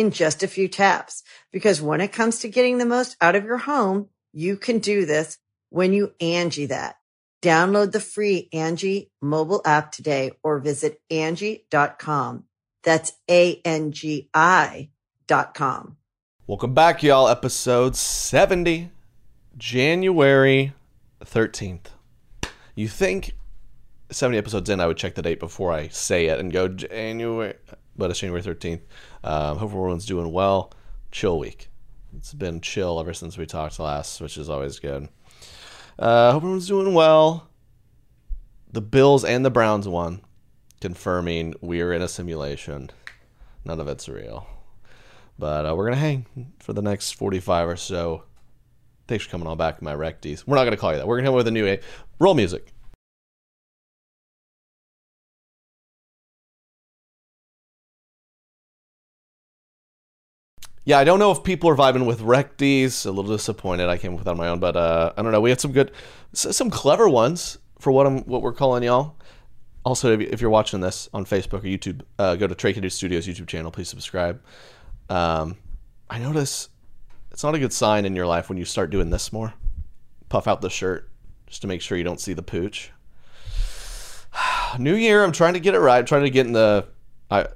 [0.00, 1.22] in just a few taps.
[1.52, 5.04] Because when it comes to getting the most out of your home, you can do
[5.04, 6.96] this when you Angie that.
[7.42, 12.44] Download the free Angie mobile app today or visit Angie.com.
[12.82, 14.90] That's A-N-G-I
[15.26, 15.96] dot com.
[16.46, 17.28] Welcome back, y'all.
[17.28, 18.90] Episode 70,
[19.56, 20.72] January
[21.22, 21.86] 13th.
[22.74, 23.34] You think
[24.10, 27.54] 70 episodes in, I would check the date before I say it and go January,
[28.00, 28.80] but it's January 13th.
[29.22, 30.72] Um, hope everyone's doing well.
[31.12, 31.68] Chill week.
[32.16, 35.08] It's been chill ever since we talked last, which is always good.
[35.96, 37.48] Uh, hope everyone's doing well.
[38.72, 40.22] The Bills and the Browns won,
[40.80, 42.90] confirming we're in a simulation.
[43.64, 44.48] None of it's real.
[45.38, 48.24] But uh, we're going to hang for the next 45 or so.
[49.06, 50.44] Thanks for coming on back, my recties.
[50.46, 51.06] We're not going to call you that.
[51.06, 51.80] We're going to hit with a new a-
[52.18, 52.72] roll music.
[60.90, 63.06] Yeah, I don't know if people are vibing with Recties.
[63.06, 63.88] A little disappointed.
[63.88, 65.40] I came up with that on my own, but uh, I don't know.
[65.40, 65.92] We had some good,
[66.32, 69.14] some clever ones for what I'm, what we're calling y'all.
[69.84, 73.46] Also, if you're watching this on Facebook or YouTube, uh, go to Kennedy Studios YouTube
[73.46, 73.70] channel.
[73.70, 74.42] Please subscribe.
[75.08, 75.58] Um,
[76.10, 76.68] I notice
[77.30, 79.54] it's not a good sign in your life when you start doing this more.
[80.28, 81.08] Puff out the shirt
[81.46, 82.90] just to make sure you don't see the pooch.
[84.80, 85.98] New Year, I'm trying to get it right.
[85.98, 86.88] I'm trying to get in the.
[87.30, 87.46] I.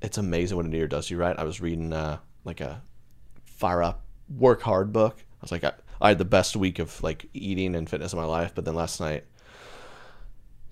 [0.00, 1.36] It's amazing what a New Year does you right.
[1.36, 1.92] I was reading.
[1.92, 2.82] Uh, like a
[3.44, 5.16] fire up, work hard book.
[5.18, 8.18] I was like, I, I had the best week of like eating and fitness in
[8.18, 8.52] my life.
[8.54, 9.24] But then last night,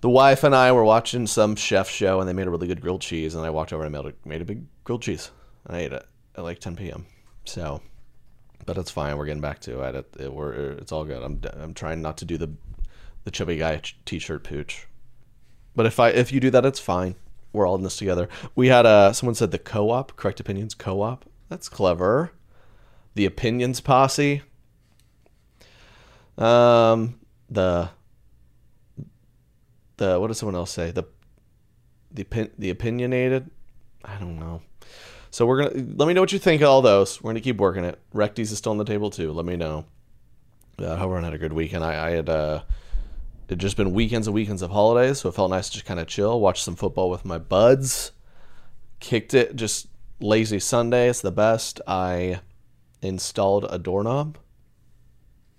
[0.01, 2.81] the wife and I were watching some chef show and they made a really good
[2.81, 3.35] grilled cheese.
[3.35, 5.31] And I walked over and made a, made a big grilled cheese.
[5.65, 6.05] And I ate it
[6.35, 7.05] at like 10 p.m.
[7.45, 7.81] So,
[8.65, 9.17] but it's fine.
[9.17, 9.95] We're getting back to it.
[9.95, 11.21] it, it we're, it's all good.
[11.23, 12.51] I'm, I'm trying not to do the,
[13.23, 14.87] the chubby guy t-shirt pooch.
[15.75, 17.15] But if I, if you do that, it's fine.
[17.53, 18.29] We're all in this together.
[18.55, 21.25] We had a, someone said the co-op, correct opinions co-op.
[21.49, 22.31] That's clever.
[23.15, 24.41] The Opinions Posse.
[26.37, 27.19] Um,
[27.49, 27.89] the
[29.97, 30.91] the what does someone else say?
[30.91, 31.03] The
[32.11, 33.49] the the opinionated.
[34.05, 34.61] I don't know.
[35.31, 37.21] So we're gonna let me know what you think of all those.
[37.21, 37.99] We're gonna keep working it.
[38.13, 39.31] Recties is still on the table too.
[39.31, 39.85] Let me know.
[40.79, 41.83] Uh, hope everyone had a good weekend.
[41.83, 42.61] I, I had uh,
[43.49, 45.99] it just been weekends and weekends of holidays, so it felt nice to just kind
[45.99, 48.11] of chill, watch some football with my buds.
[48.99, 49.87] Kicked it, just
[50.19, 51.79] Lazy Sunday is the best.
[51.85, 52.39] I
[53.01, 54.37] installed a doorknob,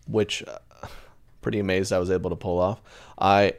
[0.06, 0.88] which uh,
[1.40, 2.80] pretty amazed I was able to pull off.
[3.18, 3.54] I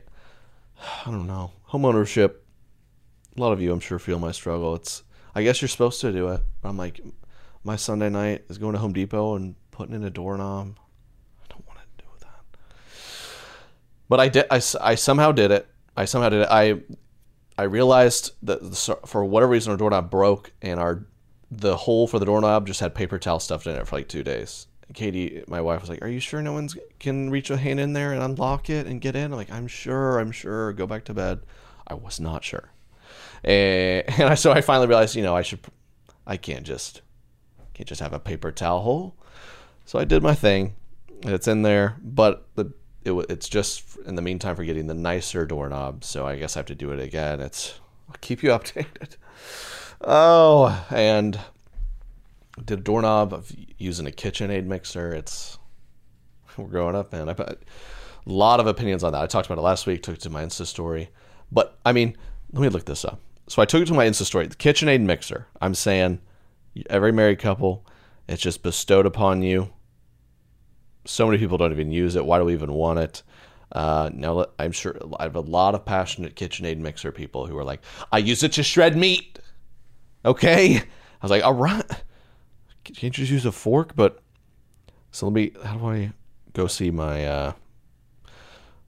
[1.06, 1.52] I don't know.
[1.70, 2.36] Homeownership.
[3.38, 4.76] A lot of you I'm sure feel my struggle.
[4.76, 6.42] It's I guess you're supposed to do it.
[6.64, 7.00] I'm like
[7.64, 10.78] my Sunday night is going to Home Depot and putting in a doorknob.
[11.42, 12.60] I don't want to do that.
[14.10, 15.68] But I did I, I somehow did it.
[15.96, 16.48] I somehow did it.
[16.52, 16.82] I
[17.60, 21.04] I realized that for whatever reason our doorknob broke and our
[21.52, 24.24] the hole for the doorknob just had paper towel stuffed in it for like two
[24.24, 24.68] days.
[24.94, 26.70] Katie, my wife, was like, "Are you sure no one
[27.00, 29.68] can reach a hand in there and unlock it and get in?" I'm like, "I'm
[29.68, 30.20] sure.
[30.20, 30.72] I'm sure.
[30.72, 31.42] Go back to bed."
[31.86, 32.72] I was not sure,
[33.44, 35.60] and, and I, so I finally realized, you know, I should,
[36.26, 37.02] I can't just,
[37.74, 39.16] can't just have a paper towel hole.
[39.84, 40.76] So I did my thing.
[41.24, 42.72] It's in there, but the
[43.04, 46.04] it, it's just in the meantime for getting the nicer doorknob.
[46.04, 47.40] So I guess I have to do it again.
[47.40, 47.80] It's
[48.10, 49.16] I'll keep you updated.
[50.02, 51.40] Oh, and
[52.64, 55.14] did a doorknob of using a KitchenAid mixer.
[55.14, 55.58] It's
[56.58, 57.30] we're growing up, man.
[57.30, 57.58] I put a
[58.26, 59.22] lot of opinions on that.
[59.22, 60.04] I talked about it last week.
[60.04, 61.10] Took it to my Insta story,
[61.52, 62.18] but I mean,
[62.52, 63.22] let me look this up.
[63.48, 64.48] So I took it to my Insta story.
[64.48, 65.48] The KitchenAid mixer.
[65.62, 66.20] I'm saying
[66.90, 67.86] every married couple,
[68.28, 69.74] it's just bestowed upon you
[71.06, 72.26] so many people don't even use it.
[72.26, 73.24] Why do we even want it?
[73.72, 77.64] Uh, now, I'm sure I have a lot of passionate KitchenAid mixer people who are
[77.64, 77.82] like,
[78.12, 79.40] I use it to shred meat.
[80.26, 80.78] Okay.
[80.78, 80.84] I
[81.22, 81.86] was like, all right.
[82.84, 83.96] Can't you just use a fork?
[83.96, 84.22] But
[85.12, 85.52] So let me.
[85.64, 86.12] How do I
[86.54, 87.54] go see my uh,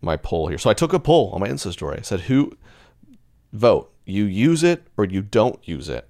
[0.01, 0.57] my poll here?
[0.57, 1.97] So I took a poll on my Insta story.
[1.99, 2.57] I said, "Who
[3.53, 3.93] vote?
[4.05, 6.07] You use it or you don't use it?"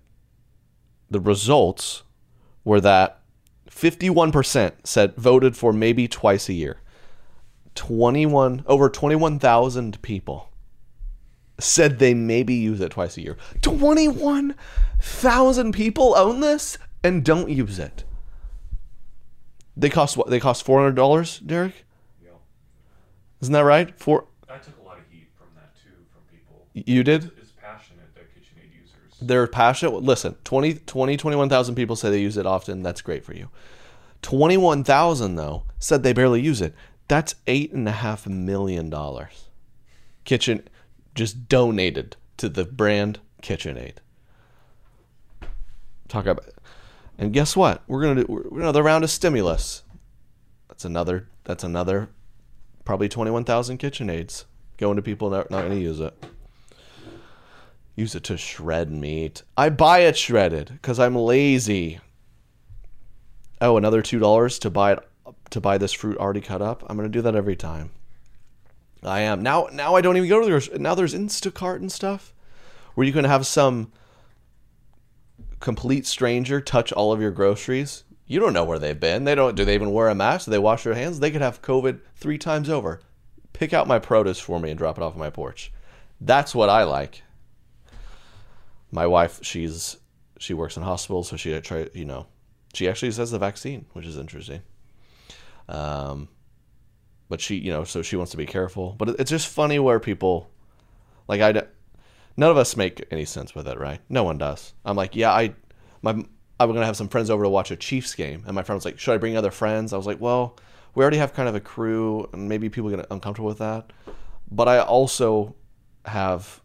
[1.09, 2.03] The results
[2.63, 3.20] were that
[3.73, 6.77] 51% said voted for maybe twice a year.
[7.75, 10.49] 21 over 21,000 people
[11.57, 13.37] said they maybe use it twice a year.
[13.61, 18.03] 21,000 people own this and don't use it.
[19.77, 20.29] They cost what?
[20.29, 21.85] They cost $400, Derek?
[22.21, 22.31] Yeah.
[23.41, 23.97] Isn't that right?
[23.97, 26.67] For I took a lot of heat from that too, from people.
[26.73, 27.31] you did?
[27.37, 29.10] It's passionate that KitchenAid users.
[29.21, 30.01] They're passionate.
[30.01, 32.81] Listen, 20, 20 21,000 people say they use it often.
[32.83, 33.49] That's great for you.
[34.21, 36.75] 21,000, though, said they barely use it.
[37.07, 38.93] That's $8.5 million.
[40.23, 40.67] Kitchen
[41.15, 43.95] just donated to the brand KitchenAid.
[46.07, 46.45] Talk about
[47.17, 47.83] And guess what?
[47.87, 49.83] We're going to do another round of stimulus.
[50.67, 52.09] That's another, that's another
[52.85, 54.45] probably 21,000 KitchenAids
[54.77, 56.13] going to people not, not going to use it.
[57.95, 59.43] Use it to shred meat.
[59.57, 61.99] I buy it shredded because I'm lazy.
[63.59, 64.99] Oh, another two dollars to buy it
[65.51, 66.83] to buy this fruit already cut up.
[66.87, 67.91] I'm gonna do that every time.
[69.03, 69.67] I am now.
[69.71, 70.79] Now I don't even go to the grocery.
[70.79, 72.33] Now there's Instacart and stuff
[72.95, 73.91] where you can have some
[75.59, 78.03] complete stranger touch all of your groceries.
[78.25, 79.25] You don't know where they've been.
[79.25, 79.55] They don't.
[79.55, 80.45] Do they even wear a mask?
[80.45, 81.19] Do they wash their hands?
[81.19, 83.01] They could have COVID three times over.
[83.51, 85.73] Pick out my produce for me and drop it off my porch.
[86.21, 87.23] That's what I like
[88.91, 89.97] my wife she's
[90.37, 92.27] she works in hospitals so she try you know
[92.73, 94.61] she actually says the vaccine which is interesting.
[95.69, 96.27] Um
[97.29, 98.95] but she you know so she wants to be careful.
[98.97, 100.49] But it's just funny where people
[101.27, 101.51] like i
[102.37, 104.01] none of us make any sense with it right?
[104.09, 104.73] No one does.
[104.85, 105.53] I'm like yeah i
[106.01, 108.77] my i'm gonna have some friends over to watch a chiefs game and my friend
[108.77, 109.93] was like should i bring other friends?
[109.93, 110.57] I was like well
[110.93, 113.91] we already have kind of a crew and maybe people get uncomfortable with that.
[114.49, 115.55] But i also
[116.05, 116.60] have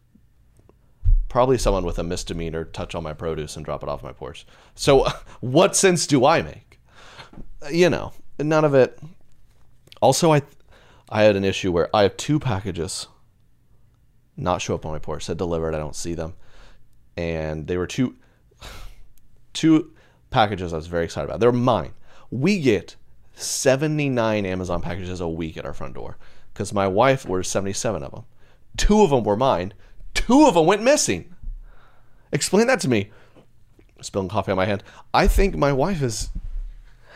[1.37, 4.47] probably someone with a misdemeanor touch on my produce and drop it off my porch.
[4.75, 5.07] So,
[5.41, 6.81] what sense do I make?
[7.71, 8.99] You know, none of it.
[10.01, 10.41] Also, I,
[11.11, 13.09] I had an issue where I have two packages
[14.39, 15.27] not show up on my porch.
[15.27, 15.75] Said delivered.
[15.75, 16.33] I don't see them,
[17.19, 18.17] and they were two,
[19.53, 19.93] two
[20.31, 20.73] packages.
[20.73, 21.41] I was very excited about.
[21.41, 21.93] They're mine.
[22.31, 22.97] We get
[23.35, 26.17] seventy nine Amazon packages a week at our front door
[26.55, 28.25] because my wife orders seventy seven of them.
[28.79, 29.75] Two of them were mine.
[30.27, 31.33] Two of them went missing.
[32.33, 33.11] Explain that to me.
[34.01, 34.83] Spilling coffee on my hand.
[35.15, 36.31] I think my wife is.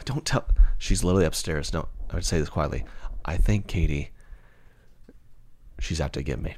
[0.04, 0.46] Don't tell.
[0.78, 1.72] She's literally upstairs.
[1.72, 2.84] No, I would say this quietly.
[3.24, 4.12] I think Katie.
[5.80, 6.54] She's out to get me.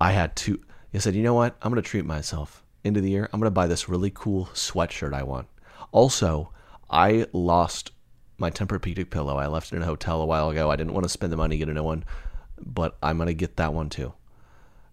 [0.00, 0.62] I had two.
[0.94, 1.56] I said, you know what?
[1.60, 2.64] I'm gonna treat myself.
[2.82, 5.46] End of the year, I'm gonna buy this really cool sweatshirt I want.
[5.92, 6.52] Also,
[6.88, 7.92] I lost
[8.38, 9.36] my Tempur-Pedic pillow.
[9.36, 10.70] I left it in a hotel a while ago.
[10.70, 12.04] I didn't want to spend the money to get a new one,
[12.58, 14.14] but I'm gonna get that one too.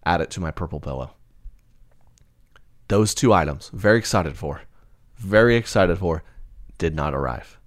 [0.05, 1.11] Add it to my purple pillow.
[2.88, 4.61] Those two items, very excited for,
[5.17, 6.23] very excited for,
[6.77, 7.57] did not arrive.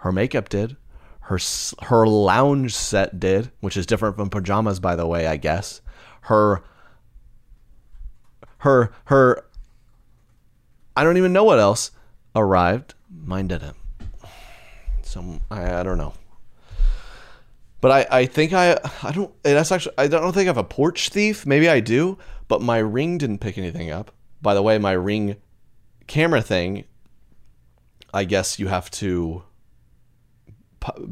[0.00, 0.76] Her makeup did.
[1.20, 1.38] Her
[1.82, 5.26] her lounge set did, which is different from pajamas, by the way.
[5.26, 5.80] I guess
[6.22, 6.62] her
[8.58, 9.46] her her.
[10.96, 11.92] I don't even know what else
[12.36, 12.94] arrived.
[13.10, 13.76] Mine didn't.
[15.02, 16.12] So I, I don't know.
[17.84, 20.64] But I, I think I I don't that's actually I don't think I have a
[20.64, 21.44] porch thief.
[21.44, 22.16] Maybe I do,
[22.48, 24.10] but my ring didn't pick anything up.
[24.40, 25.36] By the way, my ring
[26.06, 26.84] camera thing,
[28.14, 29.42] I guess you have to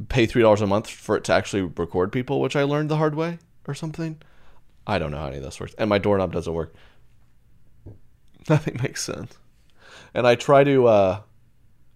[0.09, 2.97] pay three dollars a month for it to actually record people, which I learned the
[2.97, 4.23] hard way or something.
[4.87, 6.73] I don't know how any of this works, and my doorknob doesn't work.
[8.49, 9.37] Nothing makes sense.
[10.15, 10.87] And I try to.
[10.87, 11.21] uh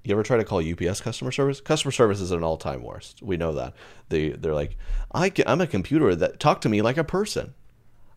[0.08, 1.60] you ever try to call UPS customer service?
[1.60, 3.22] Customer service is an all-time worst.
[3.22, 3.74] We know that.
[4.08, 4.76] They they're like,
[5.12, 7.54] I I'm a computer that talk to me like a person.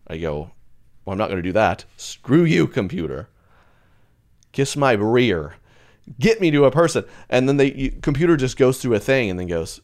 [0.07, 0.51] I go,
[1.05, 1.85] well, I'm not going to do that.
[1.97, 3.29] Screw you, computer.
[4.51, 5.55] Kiss my rear.
[6.19, 7.05] Get me to a person.
[7.29, 9.81] And then the computer just goes through a thing and then goes,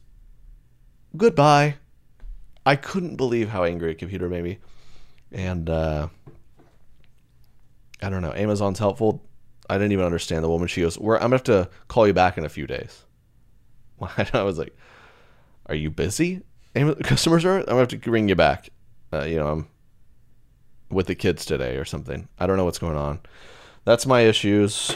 [1.15, 1.75] goodbye.
[2.65, 4.57] I couldn't believe how angry a computer made me.
[5.31, 6.07] And uh,
[8.01, 8.33] I don't know.
[8.33, 9.21] Amazon's helpful.
[9.69, 10.67] I didn't even understand the woman.
[10.67, 13.03] She goes, "We're, I'm gonna have to call you back in a few days."
[14.33, 14.75] I was like,
[15.67, 16.41] "Are you busy,
[17.03, 17.59] Customers are.
[17.59, 18.69] I'm gonna have to ring you back."
[19.13, 19.67] Uh, you know, I'm
[20.89, 22.27] with the kids today or something.
[22.39, 23.19] I don't know what's going on.
[23.85, 24.95] That's my issues.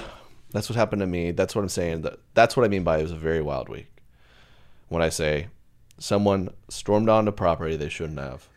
[0.52, 1.32] That's what happened to me.
[1.32, 2.06] That's what I'm saying.
[2.34, 3.88] That's what I mean by it was a very wild week.
[4.88, 5.48] When I say
[6.00, 8.48] someone stormed onto property they shouldn't have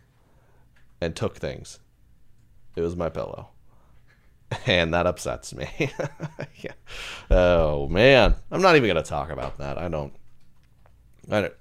[1.01, 1.81] and took things,
[2.77, 3.52] it was my pillow
[4.67, 5.69] and that upsets me.
[6.57, 6.73] yeah.
[7.31, 9.79] Oh man, I'm not even gonna talk about that.
[9.79, 10.13] I don't.
[11.31, 11.55] I don't,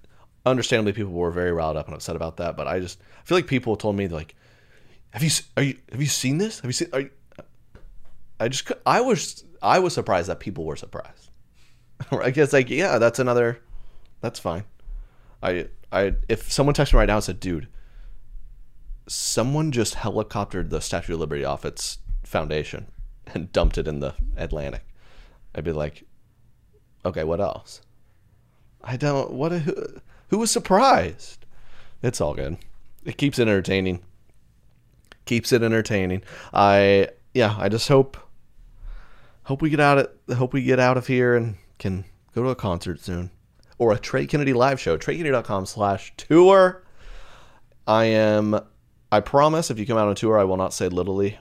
[0.46, 2.58] understandably, people were very riled up and upset about that.
[2.58, 4.36] But I just I feel like people told me like,
[5.12, 6.60] "Have you are you have you seen this?
[6.60, 7.10] Have you seen?" You,
[8.40, 11.30] I just I was I was surprised that people were surprised.
[12.12, 13.62] I guess like yeah, that's another.
[14.22, 14.64] That's fine.
[15.44, 17.68] I I if someone texted me right now and said, "Dude,
[19.08, 22.00] someone just helicoptered the Statue of Liberty off its
[22.32, 22.88] foundation
[23.34, 24.84] and dumped it in the Atlantic,"
[25.54, 26.06] I'd be like,
[27.06, 27.82] "Okay, what else?"
[28.84, 29.32] I don't.
[29.32, 29.52] What?
[29.52, 31.46] Who, who was surprised?
[32.02, 32.58] It's all good.
[33.06, 34.02] It keeps it entertaining.
[35.26, 36.24] Keeps it entertaining.
[36.54, 37.56] I yeah.
[37.58, 38.18] I just hope
[39.44, 42.50] hope we get out of hope we get out of here and can go to
[42.50, 43.32] a concert soon
[43.78, 44.98] or a Trey Kennedy live show.
[44.98, 46.84] TreyKennedy.com slash tour.
[47.88, 48.60] I am.
[49.12, 51.38] I promise, if you come out on tour, I will not say literally,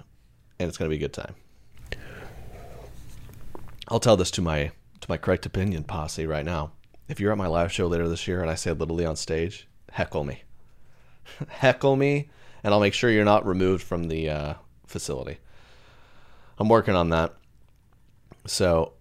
[0.61, 1.35] and it's going to be a good time.
[3.89, 6.73] I'll tell this to my to my correct opinion posse right now.
[7.09, 9.67] If you're at my live show later this year and I say literally on stage,
[9.91, 10.45] heckle me,
[11.49, 12.29] heckle me,
[12.63, 14.55] and I'll make sure you're not removed from the uh,
[14.87, 15.39] facility.
[16.59, 17.35] I'm working on that.
[18.47, 18.93] So,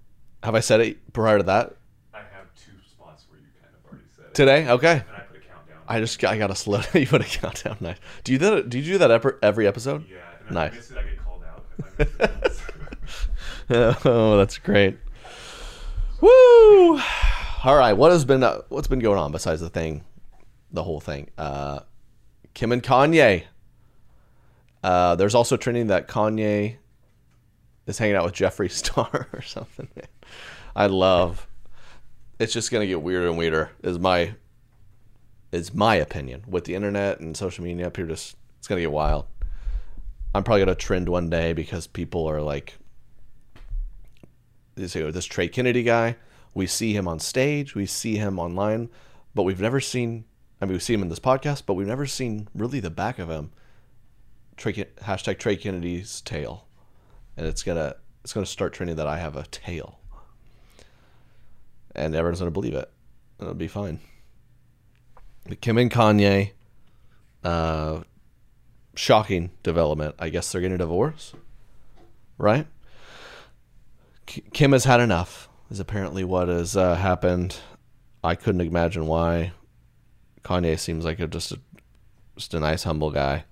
[0.43, 1.75] have I said it prior to that
[2.13, 4.33] I have two spots where you kind of already said it.
[4.33, 4.69] today?
[4.69, 4.91] Okay.
[4.91, 5.77] And I put a countdown.
[5.87, 6.81] I just I gotta slow.
[6.81, 7.01] Down.
[7.01, 7.77] you put a countdown.
[7.81, 7.97] Nice.
[8.23, 8.69] Do you that?
[8.69, 10.05] Do you do that every, every episode?
[10.09, 10.91] yeah, Nice.
[13.69, 14.97] oh, that's great.
[16.21, 16.99] Woo!
[17.63, 20.03] All right, what has been uh, what's been going on besides the thing,
[20.71, 21.29] the whole thing?
[21.37, 21.81] Uh,
[22.53, 23.43] Kim and Kanye.
[24.83, 26.77] Uh, there's also trending that Kanye
[27.85, 29.89] is hanging out with Jeffree Star or something.
[30.75, 31.47] I love.
[32.39, 33.71] It's just gonna get weirder and weirder.
[33.83, 34.35] Is my
[35.51, 38.05] is my opinion with the internet and social media up here.
[38.05, 39.25] Just it's gonna get wild.
[40.39, 42.77] I'm probably gonna trend one day because people are like
[44.75, 46.15] this, this Trey Kennedy guy.
[46.53, 48.89] We see him on stage, we see him online,
[49.35, 50.23] but we've never seen.
[50.61, 53.19] I mean, we see him in this podcast, but we've never seen really the back
[53.19, 53.51] of him.
[54.55, 56.69] Trey, hashtag Trey Kennedy's tail,
[57.35, 59.99] and it's gonna it's gonna start trending that I have a tail,
[61.93, 62.89] and everyone's gonna believe it.
[63.41, 63.99] It'll be fine.
[65.49, 66.51] But Kim and Kanye,
[67.43, 68.03] uh,
[68.99, 70.13] shocking development.
[70.19, 71.33] I guess they're getting a divorce,
[72.37, 72.67] right?
[74.25, 75.47] Kim has had enough.
[75.71, 77.57] Is apparently what has uh, happened.
[78.23, 79.53] I couldn't imagine why.
[80.43, 81.59] Kanye seems like a, just a
[82.35, 83.45] just a nice, humble guy.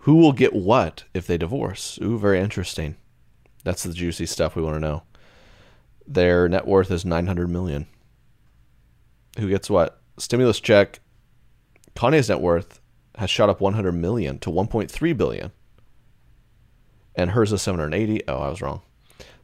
[0.00, 1.98] Who will get what if they divorce?
[2.02, 2.96] Ooh, very interesting.
[3.64, 5.02] That's the juicy stuff we want to know.
[6.06, 7.86] Their net worth is nine hundred million.
[9.38, 10.00] Who gets what?
[10.18, 11.00] Stimulus check.
[11.96, 12.80] Kanye's net worth
[13.16, 15.52] has shot up 100 million to 1.3 billion.
[17.14, 18.26] And hers is 780.
[18.26, 18.82] Oh, I was wrong.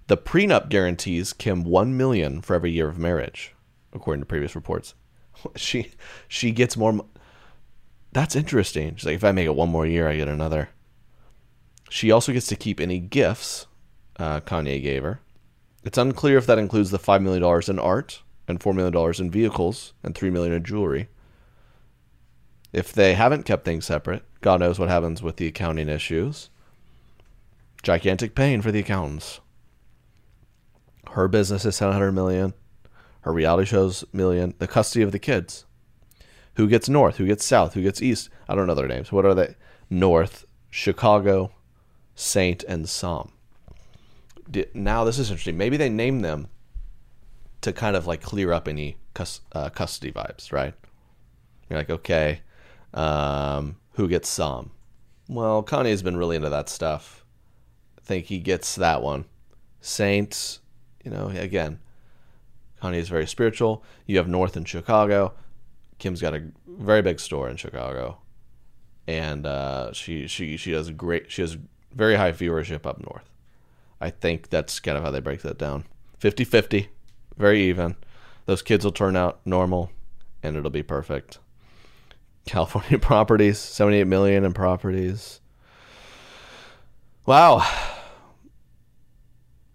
[0.09, 3.55] The prenup guarantees Kim 1 million for every year of marriage,
[3.93, 4.95] according to previous reports.
[5.57, 5.93] She
[6.29, 7.09] she gets more mo-
[8.13, 8.97] That's interesting.
[8.97, 10.69] She's like if I make it one more year, I get another.
[11.89, 13.67] She also gets to keep any gifts
[14.19, 15.21] uh, Kanye gave her.
[15.83, 19.95] It's unclear if that includes the $5 million in art and $4 million in vehicles
[20.03, 21.09] and 3 million in jewelry.
[22.73, 26.51] If they haven't kept things separate, God knows what happens with the accounting issues.
[27.83, 29.41] Gigantic pain for the accountants.
[31.13, 32.55] Her business is 700 million.
[33.23, 34.55] Her reality shows million.
[34.59, 35.65] The custody of the kids.
[36.55, 37.17] Who gets north?
[37.17, 37.75] Who gets south?
[37.75, 38.29] Who gets east?
[38.49, 39.11] I don't know their names.
[39.11, 39.55] What are they?
[39.89, 41.53] North, Chicago,
[42.15, 43.33] Saint, and Psalm.
[44.75, 45.57] Now this is interesting.
[45.57, 46.49] Maybe they name them
[47.61, 50.75] to kind of like clear up any cus- uh, custody vibes, right?
[51.69, 52.41] You're like, okay,
[52.95, 54.71] um, who gets some?
[55.29, 57.25] Well, Kanye's been really into that stuff.
[57.99, 59.27] I think he gets that one.
[59.81, 60.61] Saints,
[61.05, 61.79] you know, again,
[62.83, 63.85] Kanye's very spiritual.
[64.07, 65.35] You have North in Chicago.
[65.99, 68.19] Kim's got a very big store in Chicago,
[69.07, 71.31] and uh, she she she does great.
[71.31, 71.59] She has
[71.95, 73.31] very high viewership up north.
[74.01, 75.85] I think that's kind of how they break that down.
[76.21, 76.89] 50-50,
[77.37, 77.97] very even.
[78.47, 79.91] Those kids will turn out normal,
[80.43, 81.39] and it'll be perfect.
[82.47, 85.41] California properties, 78 million in properties.
[87.27, 87.67] Wow.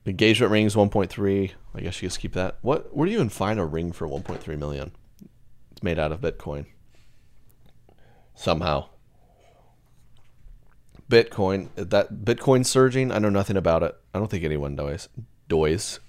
[0.05, 1.51] Engagement rings 1.3.
[1.74, 2.57] I guess you just keep that.
[2.62, 4.91] What where do you even find a ring for 1.3 million?
[5.72, 6.65] It's made out of Bitcoin.
[8.36, 8.89] Somehow.
[11.10, 13.95] Bitcoin, that Bitcoin surging, I know nothing about it.
[14.13, 15.07] I don't think anyone knows.
[15.48, 16.00] Doys.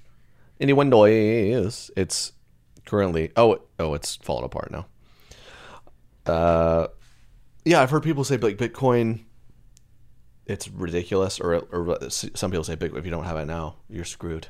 [0.61, 1.91] Anyone knows.
[1.97, 2.33] It's
[2.85, 4.87] currently oh oh it's falling apart now.
[6.27, 6.89] Uh
[7.65, 9.25] yeah, I've heard people say like Bitcoin
[10.47, 14.47] it's ridiculous or or some people say if you don't have it now, you're screwed.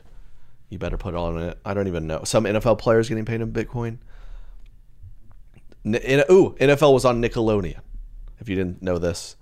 [0.68, 1.58] You better put all in it.
[1.64, 2.24] I don't even know.
[2.24, 3.98] Some NFL players getting paid in Bitcoin.
[5.84, 7.80] N- in, ooh, NFL was on Nickelodeon.
[8.40, 9.36] If you didn't know this,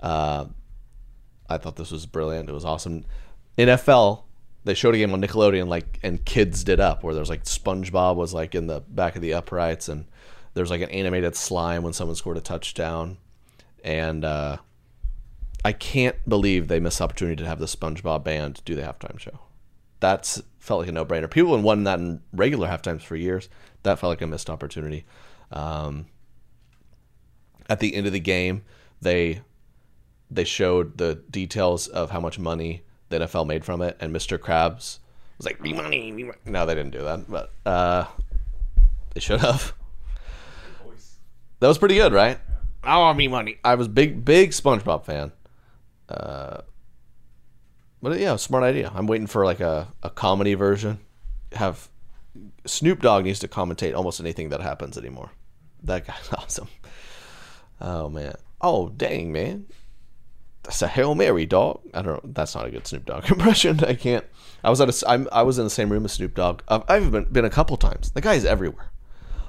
[0.00, 0.46] uh,
[1.48, 2.48] I thought this was brilliant.
[2.48, 3.04] It was awesome.
[3.56, 4.24] NFL,
[4.64, 8.16] they showed a game on Nickelodeon, like, and kids did up, where there's like SpongeBob
[8.16, 10.06] was like in the back of the uprights, and
[10.54, 13.18] there's like an animated slime when someone scored a touchdown,
[13.82, 14.58] and uh,
[15.64, 19.18] I can't believe they missed the opportunity to have the SpongeBob band do the halftime
[19.18, 19.40] show.
[20.00, 21.30] That's felt like a no brainer.
[21.30, 23.48] People have won that in regular halftimes for years.
[23.82, 25.04] That felt like a missed opportunity.
[25.50, 26.06] Um,
[27.68, 28.64] at the end of the game,
[29.00, 29.42] they
[30.30, 34.38] they showed the details of how much money the NFL made from it, and Mr.
[34.38, 34.98] Krabs
[35.38, 38.06] was like, "Me money, me money." No, they didn't do that, but uh,
[39.14, 39.74] they should have.
[41.60, 42.38] That was pretty good, right?
[42.82, 43.58] I want me money.
[43.64, 45.32] I was big, big SpongeBob fan.
[46.08, 46.60] Uh,
[48.02, 48.92] but yeah, smart idea.
[48.94, 50.98] I'm waiting for like a, a comedy version.
[51.52, 51.88] Have
[52.66, 55.30] Snoop Dogg needs to commentate almost anything that happens anymore.
[55.82, 56.68] That guy's awesome.
[57.80, 58.34] Oh man.
[58.60, 59.66] Oh dang man.
[60.64, 61.80] That's a hail mary, dog.
[61.92, 62.30] I don't know.
[62.32, 63.82] That's not a good Snoop Dogg impression.
[63.84, 64.24] I can't.
[64.62, 65.10] I was at a.
[65.10, 66.62] I'm, I was in the same room as Snoop Dogg.
[66.68, 68.10] I've, I've been been a couple times.
[68.10, 68.90] The guy's everywhere.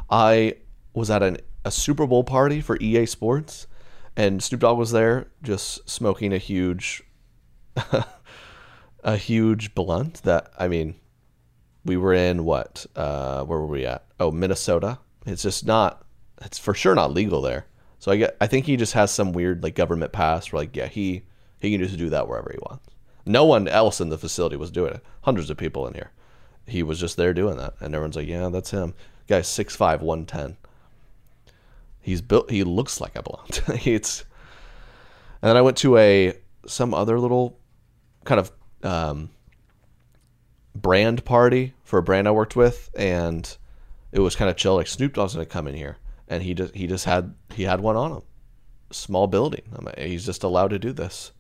[0.09, 0.55] I
[0.93, 3.67] was at an, a Super Bowl party for EA Sports,
[4.15, 7.03] and Snoop Dogg was there, just smoking a huge,
[9.03, 10.21] a huge blunt.
[10.23, 10.95] That I mean,
[11.83, 12.85] we were in what?
[12.95, 14.05] Uh, where were we at?
[14.19, 14.99] Oh, Minnesota.
[15.25, 16.05] It's just not.
[16.41, 17.65] It's for sure not legal there.
[17.99, 18.37] So I get.
[18.39, 21.23] I think he just has some weird like government pass where like yeah he
[21.59, 22.87] he can just do that wherever he wants.
[23.25, 25.03] No one else in the facility was doing it.
[25.23, 26.11] Hundreds of people in here.
[26.67, 28.93] He was just there doing that, and everyone's like, yeah, that's him.
[29.27, 30.57] Guy's 6'5", 110.
[32.05, 32.51] He's built.
[32.51, 33.63] He looks like a blonde.
[33.83, 34.25] it's.
[35.41, 37.57] And then I went to a some other little
[38.25, 38.51] kind of
[38.83, 39.31] um,
[40.75, 43.57] brand party for a brand I worked with, and
[44.11, 44.75] it was kind of chill.
[44.75, 45.97] Like Snoop Dogg's gonna come in here,
[46.27, 48.21] and he just he just had he had one on him.
[48.91, 49.63] Small building.
[49.97, 51.31] I he's just allowed to do this.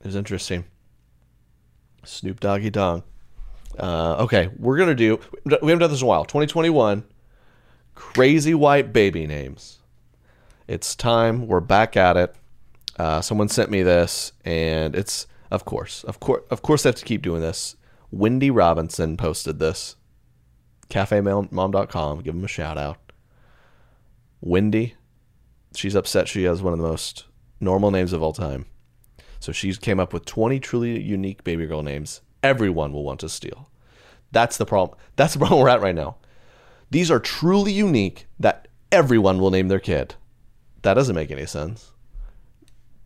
[0.00, 0.64] It was interesting.
[2.02, 3.04] Snoop Doggy Dog.
[3.78, 5.20] Uh, okay, we're gonna do.
[5.44, 6.24] We haven't done this in a while.
[6.24, 7.04] 2021.
[7.94, 9.78] Crazy white baby names.
[10.68, 11.46] It's time.
[11.46, 12.34] We're back at it.
[12.98, 16.96] Uh, someone sent me this, and it's of course, of course, of course, I have
[16.96, 17.76] to keep doing this.
[18.10, 19.96] Wendy Robinson posted this.
[20.88, 22.20] CafeMom.com.
[22.20, 22.98] Give them a shout out.
[24.40, 24.94] Wendy,
[25.74, 26.28] she's upset.
[26.28, 27.24] She has one of the most
[27.60, 28.66] normal names of all time.
[29.40, 33.28] So she came up with 20 truly unique baby girl names everyone will want to
[33.28, 33.70] steal.
[34.32, 34.98] That's the problem.
[35.16, 36.16] That's the problem we're at right now.
[36.92, 40.16] These are truly unique that everyone will name their kid.
[40.82, 41.92] That doesn't make any sense.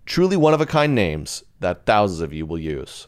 [0.05, 3.07] Truly one of a kind names that thousands of you will use.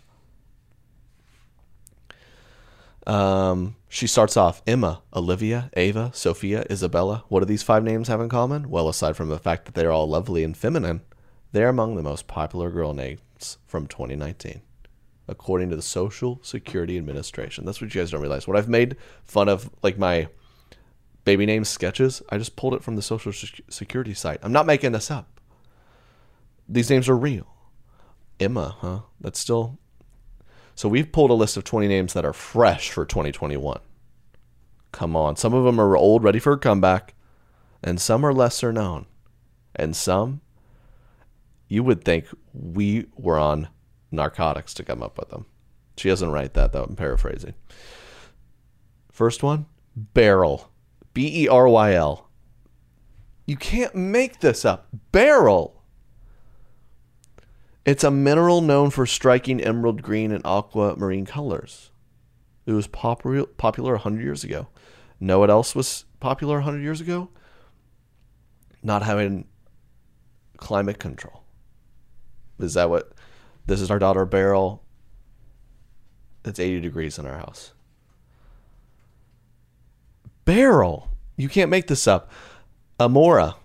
[3.09, 7.25] Um, she starts off Emma, Olivia, Ava, Sophia, Isabella.
[7.27, 8.71] What do these five names have in common?
[8.71, 11.01] Well, aside from the fact that they're all lovely and feminine,
[11.51, 14.63] they're among the most popular girl names from 2019
[15.31, 17.67] according to the Social Security Administration.
[17.67, 18.49] That's what you guys don't realize.
[18.49, 20.29] When I've made fun of like my
[21.29, 23.35] baby name sketches, I just pulled it from the Social
[23.69, 24.39] Security site.
[24.41, 25.43] I'm not making this up.
[26.67, 27.47] These names are real.
[28.41, 29.01] Emma, huh?
[29.21, 29.79] That's still.
[30.75, 33.79] So we've pulled a list of 20 names that are fresh for 2021.
[34.91, 35.37] Come on.
[35.37, 37.13] Some of them are old, ready for a comeback,
[37.85, 39.05] and some are lesser known.
[39.77, 40.41] And some,
[41.69, 43.69] you would think we were on
[44.11, 45.45] narcotics to come up with them.
[45.99, 46.85] She doesn't write that, though.
[46.85, 47.53] I'm paraphrasing.
[49.13, 50.71] First one Beryl.
[51.19, 52.31] B E R Y L.
[53.45, 54.87] You can't make this up.
[55.11, 55.83] Beryl.
[57.85, 61.91] It's a mineral known for striking emerald green and aquamarine colors.
[62.67, 64.69] It was popular popular 100 years ago.
[65.19, 67.31] Know what else was popular 100 years ago?
[68.85, 69.49] Not having
[70.57, 71.43] climate control.
[72.61, 73.13] Is that what
[73.67, 74.85] this is our daughter Beryl.
[76.45, 77.73] It's 80 degrees in our house.
[80.49, 81.11] Beryl.
[81.37, 82.33] You can't make this up.
[82.99, 83.57] Amora.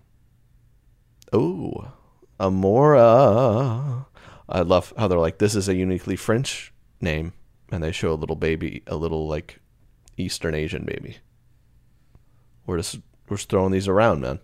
[1.31, 1.93] Oh,
[2.37, 4.05] Amora.
[4.49, 7.31] I love how they're like, this is a uniquely French name.
[7.71, 9.59] And they show a little baby, a little like
[10.17, 11.19] Eastern Asian baby.
[12.65, 14.39] We're just, we're just throwing these around, man.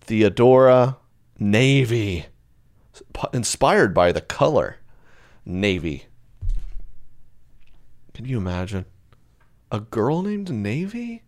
[0.00, 0.96] Theodora
[1.38, 2.24] Navy
[3.34, 4.78] inspired by the color
[5.44, 6.06] navy.
[8.14, 8.86] Can you imagine
[9.70, 11.22] a girl named Navy?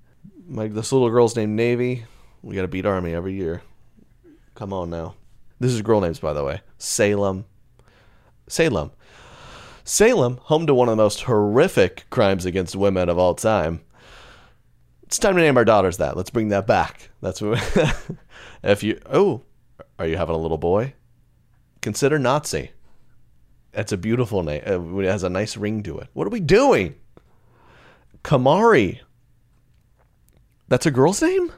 [0.49, 2.05] This little girl's named Navy.
[2.43, 3.63] We got to beat Army every year.
[4.55, 5.15] Come on now.
[5.61, 6.61] This is girl names, by the way.
[6.79, 7.45] Salem.
[8.49, 8.91] Salem.
[9.85, 13.81] Salem, home to one of the most horrific crimes against women of all time.
[15.03, 16.17] It's time to name our daughters that.
[16.17, 17.11] Let's bring that back.
[17.21, 17.61] That's what.
[18.63, 19.43] if you oh,
[19.99, 20.95] are you having a little boy?
[21.81, 22.71] Consider Nazi.
[23.73, 24.63] That's a beautiful name.
[24.65, 26.09] It has a nice ring to it.
[26.13, 26.95] What are we doing?
[28.23, 29.01] Kamari.
[30.69, 31.53] That's a girl's name?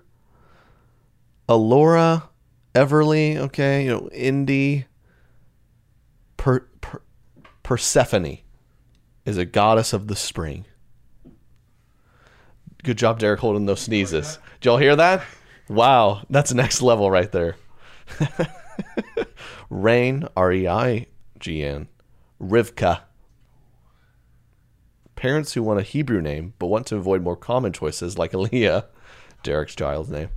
[1.49, 2.31] Alora,
[2.75, 4.87] Everly, okay, you know, Indy.
[6.37, 7.01] Per, per,
[7.63, 8.39] Persephone
[9.25, 10.65] is a goddess of the spring.
[12.83, 14.39] Good job, Derek, holding those sneezes.
[14.61, 15.25] Did y'all hear that?
[15.69, 17.57] Wow, that's next level right there.
[19.71, 21.07] Rain, R E I
[21.39, 21.89] G N.
[22.41, 23.04] Rivka.
[25.25, 28.85] Parents who want a Hebrew name but want to avoid more common choices like Aaliyah,
[29.43, 30.29] Derek's child's name.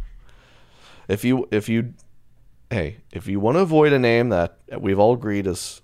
[1.09, 1.93] If you if you
[2.69, 5.81] hey, if you want to avoid a name that we've all agreed is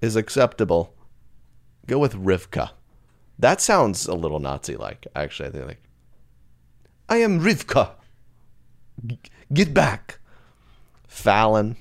[0.00, 0.94] is acceptable,
[1.88, 2.70] go with Rivka.
[3.36, 5.48] That sounds a little Nazi like, actually.
[5.48, 5.82] I think like
[7.08, 7.94] I am Rivka.
[9.52, 10.20] Get back.
[11.08, 11.74] Fallon.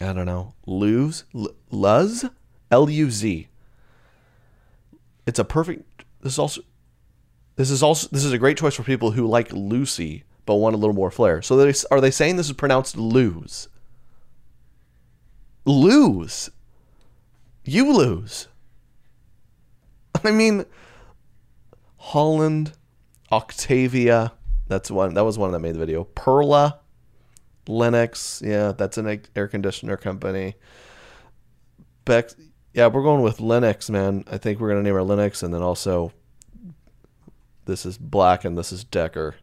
[0.00, 0.54] I don't know.
[0.66, 1.26] Luz?
[1.32, 2.24] L- Luz?
[2.72, 3.49] L U Z.
[5.30, 6.62] It's a perfect this is also
[7.54, 10.74] this is also this is a great choice for people who like Lucy but want
[10.74, 11.40] a little more flair.
[11.42, 13.68] So they, are they saying this is pronounced lose?
[15.64, 16.50] Lose.
[17.64, 18.48] You lose.
[20.24, 20.64] I mean,
[21.98, 22.72] Holland,
[23.30, 24.32] Octavia.
[24.66, 25.14] That's one.
[25.14, 26.02] That was one that made the video.
[26.02, 26.80] Perla,
[27.68, 28.42] Lennox.
[28.44, 30.56] Yeah, that's an air conditioner company.
[32.04, 32.34] Bex.
[32.72, 34.24] Yeah, we're going with Lennox, man.
[34.30, 36.12] I think we're gonna name our Lennox, and then also,
[37.64, 39.34] this is Black and this is Decker.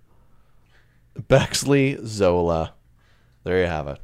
[1.28, 2.74] Bexley Zola.
[3.44, 4.00] There you have it.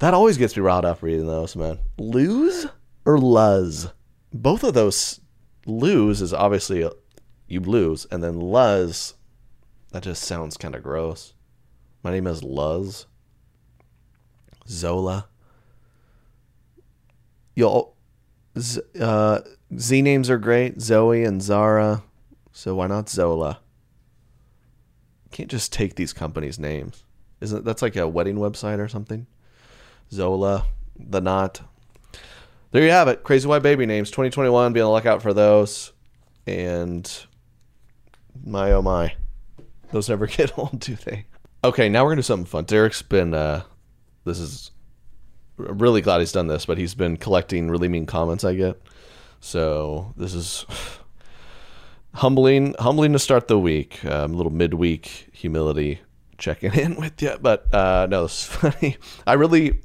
[0.00, 1.78] That always gets me riled up reading those, man.
[1.96, 2.66] Lose
[3.04, 3.88] or Luz?
[4.32, 5.20] Both of those.
[5.66, 6.90] Lose is obviously a,
[7.46, 9.14] you lose, and then Luz,
[9.92, 11.32] that just sounds kind of gross.
[12.02, 13.06] My name is Luz.
[14.68, 15.28] Zola.
[17.54, 17.94] You'll,
[18.58, 19.40] Z, uh,
[19.78, 20.80] Z names are great.
[20.80, 22.02] Zoe and Zara.
[22.52, 23.60] So why not Zola?
[25.34, 27.04] can't just take these companies' names.
[27.40, 29.26] Isn't that's like a wedding website or something?
[30.10, 31.60] Zola, the Knot.
[32.70, 33.24] There you have it.
[33.24, 34.72] Crazy White Baby names 2021.
[34.72, 35.92] Be on the lookout for those.
[36.46, 37.10] And
[38.44, 39.14] my oh my,
[39.90, 41.26] those never get old, do they?
[41.64, 42.64] Okay, now we're gonna do something fun.
[42.64, 43.34] Derek's been.
[43.34, 43.64] uh
[44.24, 44.70] This is
[45.56, 48.80] really glad he's done this, but he's been collecting really mean comments I get.
[49.40, 50.66] So this is
[52.14, 54.04] humbling humbling to start the week.
[54.04, 56.00] Um, a little midweek humility
[56.38, 58.96] checking in with you but uh, no it's funny.
[59.26, 59.80] I really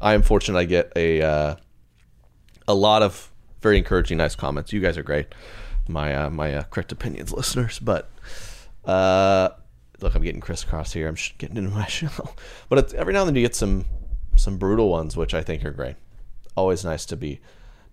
[0.00, 1.56] i am fortunate i get a uh,
[2.66, 3.30] a lot of
[3.60, 4.72] very encouraging nice comments.
[4.72, 5.28] You guys are great.
[5.88, 8.10] My uh, my uh, correct opinions listeners but
[8.84, 9.50] uh
[10.00, 11.06] look i'm getting crisscross here.
[11.06, 12.34] I'm getting into my shell.
[12.68, 13.84] But every now and then you get some
[14.36, 15.96] some brutal ones which i think are great
[16.56, 17.40] always nice to be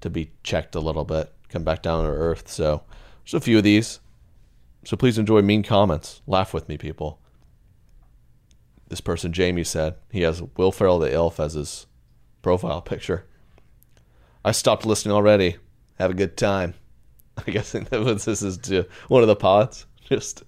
[0.02, 2.84] to be checked a little bit come back down to earth so
[3.30, 4.00] there's a few of these.
[4.86, 6.24] So please enjoy mean comments.
[6.26, 7.20] Laugh with me, people.
[8.88, 11.86] This person, Jamie, said he has Will Ferrell the Elf as his
[12.42, 13.28] profile picture.
[14.44, 15.58] I stopped listening already.
[16.00, 16.74] Have a good time.
[17.48, 18.58] I guess this is
[19.10, 19.86] one of the pods.
[20.10, 20.44] Just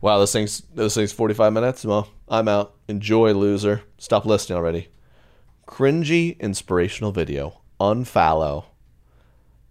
[0.00, 1.84] wow, this thing's this thing's 45 minutes.
[1.84, 2.74] Well, I'm out.
[2.88, 3.82] Enjoy, loser.
[3.98, 4.88] Stop listening already.
[5.66, 7.60] Cringy inspirational video.
[7.80, 8.64] Unfollow.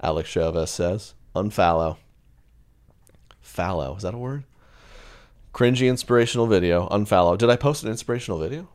[0.02, 1.14] Alex Chavez says.
[1.36, 1.98] Unfollow.
[3.42, 3.96] Fallow.
[3.96, 4.44] Is that a word?
[5.54, 6.88] Cringy inspirational video.
[6.90, 7.38] Unfollow.
[7.38, 8.68] Did I post an inspirational video?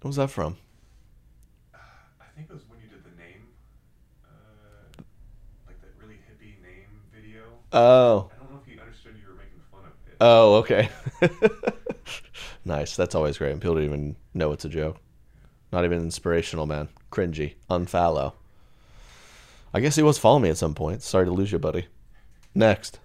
[0.00, 0.56] What was that from?
[1.74, 3.46] I think it was when you did the name,
[4.24, 5.02] uh,
[5.66, 7.42] like that really hippie name video.
[7.72, 8.30] Oh.
[8.32, 10.11] I don't know if you understood you were making fun of it.
[10.24, 10.88] Oh, okay.
[12.64, 12.94] nice.
[12.94, 13.50] That's always great.
[13.50, 14.98] And people don't even know it's a joke.
[15.72, 16.90] Not even inspirational, man.
[17.10, 17.54] Cringy.
[17.68, 18.34] Unfollow.
[19.74, 21.02] I guess he was following me at some point.
[21.02, 21.88] Sorry to lose you, buddy.
[22.54, 23.00] Next.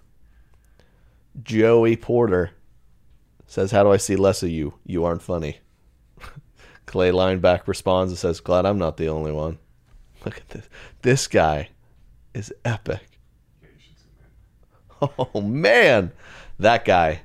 [1.42, 2.52] Joey Porter
[3.48, 4.74] says, How do I see less of you?
[4.86, 5.58] You aren't funny.
[6.86, 9.58] Clay Lineback responds and says, Glad I'm not the only one.
[10.24, 10.68] Look at this.
[11.02, 11.70] This guy
[12.32, 13.18] is epic.
[13.60, 15.28] Yeah, you should submit.
[15.34, 16.12] Oh man,
[16.58, 17.22] that guy.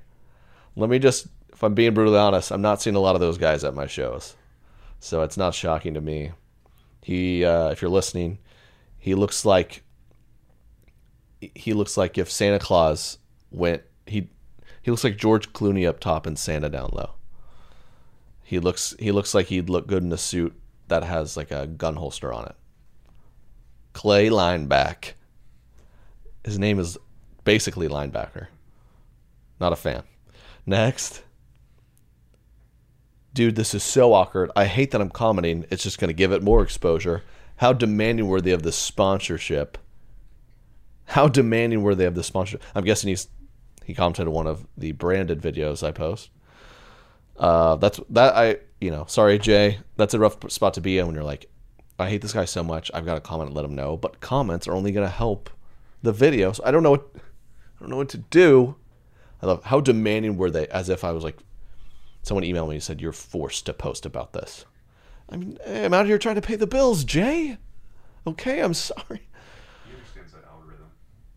[0.75, 3.37] Let me just, if I'm being brutally honest, I'm not seeing a lot of those
[3.37, 4.35] guys at my shows,
[4.99, 6.31] so it's not shocking to me.
[7.01, 8.39] He, uh, if you're listening,
[8.97, 9.83] he looks like
[11.53, 13.17] he looks like if Santa Claus
[13.51, 14.29] went he
[14.81, 17.11] he looks like George Clooney up top and Santa down low.
[18.43, 20.53] He looks he looks like he'd look good in a suit
[20.87, 22.55] that has like a gun holster on it.
[23.91, 25.13] Clay Lineback.
[26.45, 26.97] His name is
[27.43, 28.47] basically linebacker.
[29.63, 30.04] Not a fan.
[30.65, 31.23] Next.
[33.34, 34.52] Dude, this is so awkward.
[34.58, 35.65] I hate that I'm commenting.
[35.69, 37.23] It's just going to give it more exposure.
[37.56, 39.78] How demanding were they of the sponsorship?
[41.06, 42.62] How demanding were they of the sponsorship?
[42.76, 43.30] I'm guessing he's
[43.86, 46.30] he commented on one of the branded videos I post.
[47.38, 51.06] Uh, that's that I you know sorry Jay that's a rough spot to be in
[51.06, 51.45] when you're like
[51.97, 54.19] I hate this guy so much I've got to comment and let him know but
[54.19, 55.49] comments are only going to help
[56.02, 58.76] the video so I don't know what I don't know what to do
[59.43, 61.38] I love how demanding were they as if I was like
[62.21, 64.65] someone emailed me and said you're forced to post about this
[65.29, 67.58] I mean hey, I'm out here trying to pay the bills Jay
[68.25, 69.27] okay I'm sorry
[69.86, 70.88] He understands that algorithm.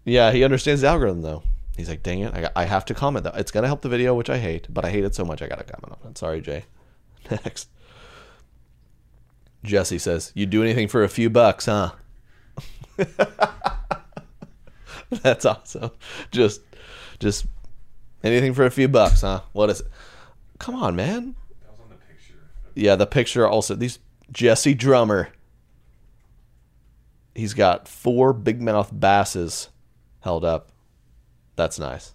[0.04, 1.42] yeah he understands the algorithm though
[1.76, 3.32] He's like, dang it, I, I have to comment though.
[3.34, 5.46] It's gonna help the video, which I hate, but I hate it so much I
[5.46, 6.16] gotta comment on it.
[6.18, 6.64] Sorry, Jay.
[7.30, 7.68] Next.
[9.62, 11.92] Jesse says, "You do anything for a few bucks, huh?"
[15.22, 15.90] That's awesome.
[16.30, 16.62] Just,
[17.18, 17.46] just
[18.26, 19.42] anything for a few bucks, huh?
[19.52, 19.86] What is it?
[20.58, 21.34] Come on, man.
[21.62, 22.34] That was on the picture.
[22.74, 23.74] Yeah, the picture also.
[23.74, 23.98] These
[24.32, 25.30] Jesse Drummer.
[27.34, 29.68] He's got four big mouth basses
[30.20, 30.70] held up.
[31.54, 32.14] That's nice.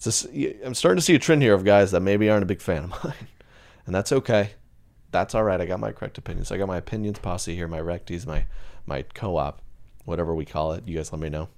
[0.00, 0.26] Just,
[0.64, 2.84] I'm starting to see a trend here of guys that maybe aren't a big fan
[2.84, 3.28] of mine,
[3.86, 4.50] and that's okay.
[5.10, 5.60] That's all right.
[5.60, 6.52] I got my correct opinions.
[6.52, 8.46] I got my opinions posse here, my recties, my
[8.86, 9.62] my co-op,
[10.04, 10.86] whatever we call it.
[10.86, 11.48] You guys let me know.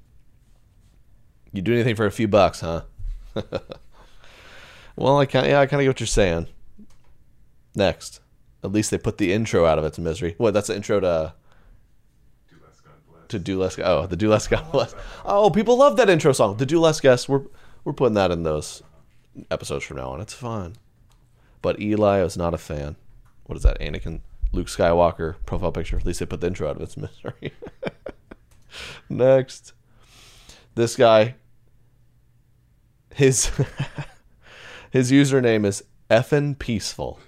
[1.53, 2.83] You do anything for a few bucks, huh?
[4.97, 6.47] well, I kind yeah, I kind of get what you're saying.
[7.75, 8.21] Next,
[8.65, 10.35] at least they put the intro out of its misery.
[10.39, 10.55] What?
[10.55, 11.35] That's the intro to
[12.49, 13.27] Do less, God bless.
[13.29, 13.79] to do less.
[13.79, 14.95] Oh, the do less God bless.
[15.25, 16.57] Oh, people love that intro song.
[16.57, 17.29] The do less guess.
[17.29, 17.43] We're
[17.85, 18.83] we're putting that in those
[19.51, 20.21] episodes from now on.
[20.21, 20.77] It's fun.
[21.63, 22.97] But Eli was not a fan.
[23.45, 23.79] What is that?
[23.81, 24.21] Anakin,
[24.53, 25.97] Luke Skywalker profile picture.
[25.97, 27.53] At least they put the intro out of its misery.
[29.09, 29.73] Next,
[30.75, 31.35] this guy.
[33.17, 33.51] His
[34.91, 37.19] his username is effin peaceful,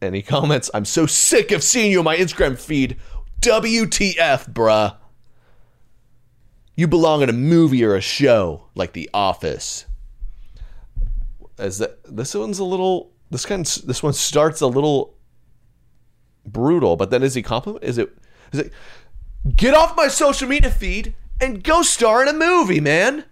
[0.00, 2.96] and he comments, "I'm so sick of seeing you on my Instagram feed.
[3.40, 4.96] WTF, bruh."
[6.74, 9.86] You belong in a movie or a show like The Office.
[11.56, 15.14] As that this one's a little this kind this one starts a little
[16.44, 17.84] brutal, but then is he compliment?
[17.84, 18.12] Is it
[18.52, 18.72] is it
[19.54, 23.24] get off my social media feed and go star in a movie, man?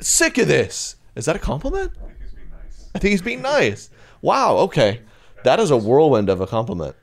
[0.00, 0.96] Sick of this.
[1.14, 1.92] Is that a compliment?
[1.96, 2.90] I think he's being nice.
[2.94, 3.90] I think he's being nice.
[4.22, 5.00] Wow, okay.
[5.44, 6.96] That is a whirlwind of a compliment.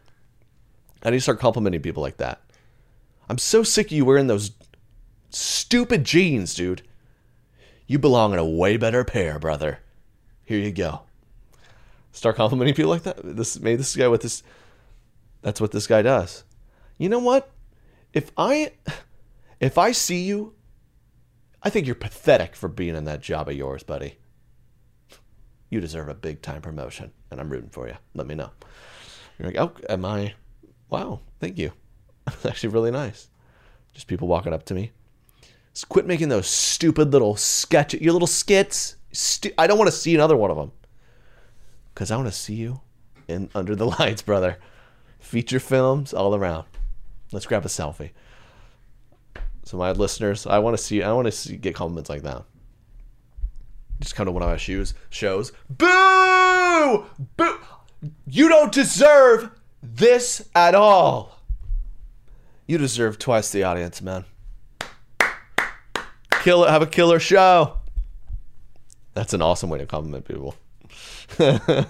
[1.04, 2.42] I need to start complimenting people like that.
[3.30, 4.52] I'm so sick of you wearing those
[5.30, 6.82] stupid jeans, dude.
[7.86, 9.80] You belong in a way better pair, brother.
[10.44, 11.02] Here you go.
[12.12, 13.20] Start complimenting people like that.
[13.24, 14.44] This maybe this guy with this
[15.42, 16.44] that's what this guy does.
[16.98, 17.50] You know what?
[18.14, 18.72] If I
[19.60, 20.54] if I see you,
[21.68, 24.20] I think you're pathetic for being in that job of yours, buddy.
[25.70, 27.96] You deserve a big time promotion, and I'm rooting for you.
[28.14, 28.52] Let me know.
[29.38, 30.36] You're like, oh, am I?
[30.90, 31.74] Wow, thank you.
[32.26, 33.28] That's actually really nice.
[33.94, 34.94] Just people walking up to me.
[35.74, 38.96] Just quit making those stupid little sketch, your little skits.
[39.12, 40.72] Stu- I don't want to see another one of them.
[41.96, 42.80] Cause I want to see you
[43.28, 44.58] in under the lights, brother.
[45.20, 46.68] Feature films all around.
[47.34, 48.12] Let's grab a selfie.
[49.68, 51.04] So my listeners, I want to see.
[51.04, 52.46] I want to see, get compliments like that.
[54.00, 55.52] Just come to one of my shoes shows.
[55.70, 57.06] Boo!
[57.36, 57.60] Boo!
[58.28, 59.52] You don't deserve
[59.84, 61.42] this at all.
[62.66, 64.24] You deserve twice the audience, man.
[66.32, 67.78] Killer, have a killer show.
[69.16, 70.56] That's an awesome way to compliment people.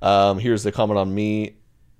[0.00, 1.56] um, here's the comment on me.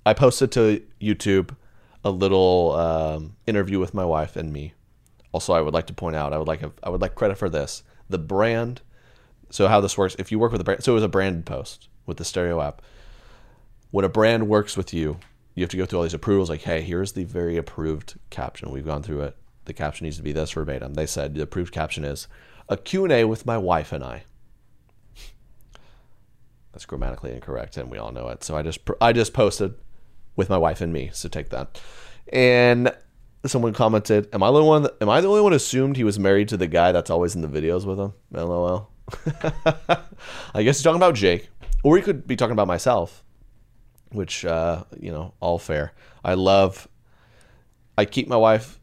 [0.07, 1.55] I posted to YouTube
[2.03, 4.73] a little um, interview with my wife and me.
[5.31, 7.37] Also, I would like to point out, I would like a, I would like credit
[7.37, 7.83] for this.
[8.09, 8.81] The brand.
[9.49, 10.15] So how this works?
[10.19, 12.61] If you work with a brand, so it was a branded post with the Stereo
[12.61, 12.81] app.
[13.91, 15.19] When a brand works with you,
[15.55, 16.49] you have to go through all these approvals.
[16.49, 18.71] Like, hey, here's the very approved caption.
[18.71, 19.35] We've gone through it.
[19.65, 20.93] The caption needs to be this verbatim.
[20.93, 22.27] They said the approved caption is
[22.67, 24.23] a Q&A with my wife and I.
[26.71, 28.43] That's grammatically incorrect, and we all know it.
[28.43, 29.73] So I just I just posted
[30.35, 31.09] with my wife and me.
[31.13, 31.81] So take that.
[32.31, 32.95] And
[33.45, 34.83] someone commented, "Am I the one?
[34.83, 37.35] That, am I the only one assumed he was married to the guy that's always
[37.35, 38.89] in the videos with him?" LOL.
[40.53, 41.49] I guess he's talking about Jake,
[41.83, 43.23] or he could be talking about myself,
[44.11, 45.93] which uh, you know, all fair.
[46.23, 46.87] I love.
[47.97, 48.79] I keep my wife.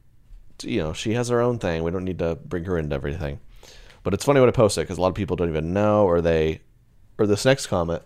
[0.62, 1.83] You know, she has her own thing.
[1.83, 3.40] We don't need to bring her into everything.
[4.03, 6.07] But it's funny when I post it because a lot of people don't even know,
[6.07, 6.61] or they,
[7.19, 8.03] or this next comment,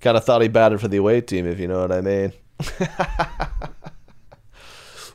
[0.00, 2.32] kind of thought he batted for the away team, if you know what I mean.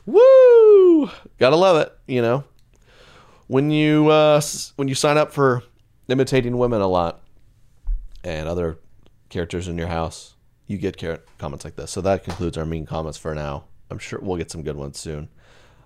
[0.06, 1.10] Woo!
[1.38, 2.44] Gotta love it, you know.
[3.46, 4.40] when you uh,
[4.76, 5.62] when you sign up for
[6.08, 7.20] imitating women a lot
[8.24, 8.78] and other
[9.28, 10.34] characters in your house,
[10.66, 10.96] you get
[11.38, 11.90] comments like this.
[11.90, 13.64] So that concludes our mean comments for now.
[13.90, 15.28] I'm sure we'll get some good ones soon.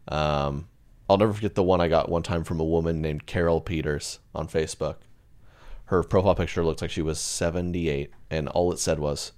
[0.09, 0.69] Um,
[1.09, 4.21] I'll never forget the one I got one time from a woman named Carol Peters
[4.35, 4.97] on Facebook.
[5.87, 9.33] Her profile picture looked like she was 78, and all it said was,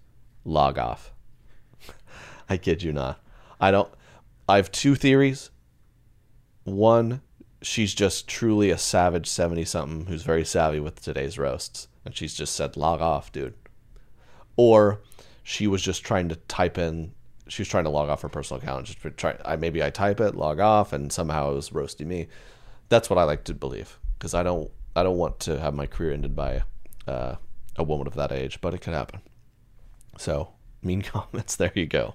[0.45, 1.13] log off.
[2.49, 3.21] I kid you not.
[3.59, 3.91] I don't.
[4.47, 5.51] I have two theories.
[6.65, 7.21] One,
[7.61, 11.89] she's just truly a savage 70 something who's very savvy with today's roasts.
[12.05, 13.55] And she's just said, log off, dude.
[14.57, 15.01] Or
[15.43, 17.13] she was just trying to type in,
[17.49, 18.87] she was trying to log off her personal account.
[18.87, 22.29] Just try, I, maybe I type it, log off, and somehow it was roasting me.
[22.89, 25.87] That's what I like to believe because I don't, I don't want to have my
[25.87, 26.63] career ended by
[27.07, 27.37] uh,
[27.77, 29.21] a woman of that age, but it could happen.
[30.19, 30.51] So,
[30.83, 32.15] mean comments, there you go.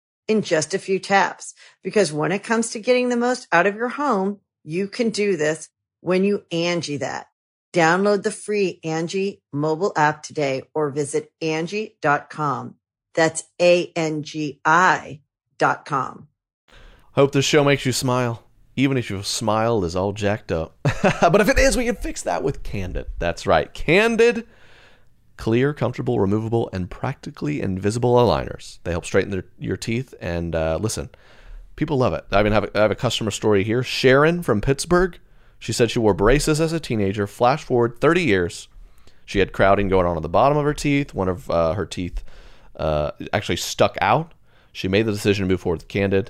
[0.27, 1.53] in just a few taps.
[1.83, 5.37] Because when it comes to getting the most out of your home, you can do
[5.37, 5.69] this
[6.01, 7.27] when you Angi that.
[7.73, 12.75] Download the free Angi mobile app today or visit Angi.com.
[13.13, 15.21] That's A-N-G-I
[15.57, 16.27] dot com.
[17.13, 18.43] Hope this show makes you smile,
[18.75, 20.77] even if your smile is all jacked up.
[20.83, 23.07] but if it is, we can fix that with Candid.
[23.19, 24.47] That's right, Candid.
[25.41, 28.77] Clear, comfortable, removable, and practically invisible aligners.
[28.83, 30.13] They help straighten their, your teeth.
[30.21, 31.09] And uh, listen,
[31.75, 32.25] people love it.
[32.31, 33.81] I even have a, I have a customer story here.
[33.81, 35.17] Sharon from Pittsburgh.
[35.57, 37.25] She said she wore braces as a teenager.
[37.25, 38.67] Flash forward 30 years.
[39.25, 41.15] She had crowding going on at the bottom of her teeth.
[41.15, 42.23] One of uh, her teeth
[42.75, 44.35] uh, actually stuck out.
[44.71, 46.29] She made the decision to move forward with Candid.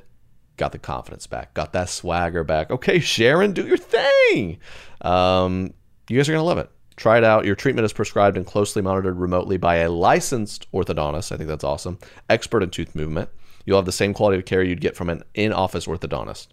[0.55, 1.53] Got the confidence back.
[1.53, 2.71] Got that swagger back.
[2.71, 4.59] Okay, Sharon, do your thing.
[5.01, 5.73] Um,
[6.07, 6.71] you guys are going to love it.
[7.01, 7.45] Try it out.
[7.45, 11.31] Your treatment is prescribed and closely monitored remotely by a licensed orthodontist.
[11.31, 11.97] I think that's awesome.
[12.29, 13.31] Expert in tooth movement.
[13.65, 16.49] You'll have the same quality of care you'd get from an in office orthodontist.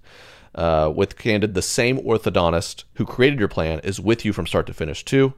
[0.55, 4.67] Uh, with Candid, the same orthodontist who created your plan is with you from start
[4.69, 5.35] to finish, too.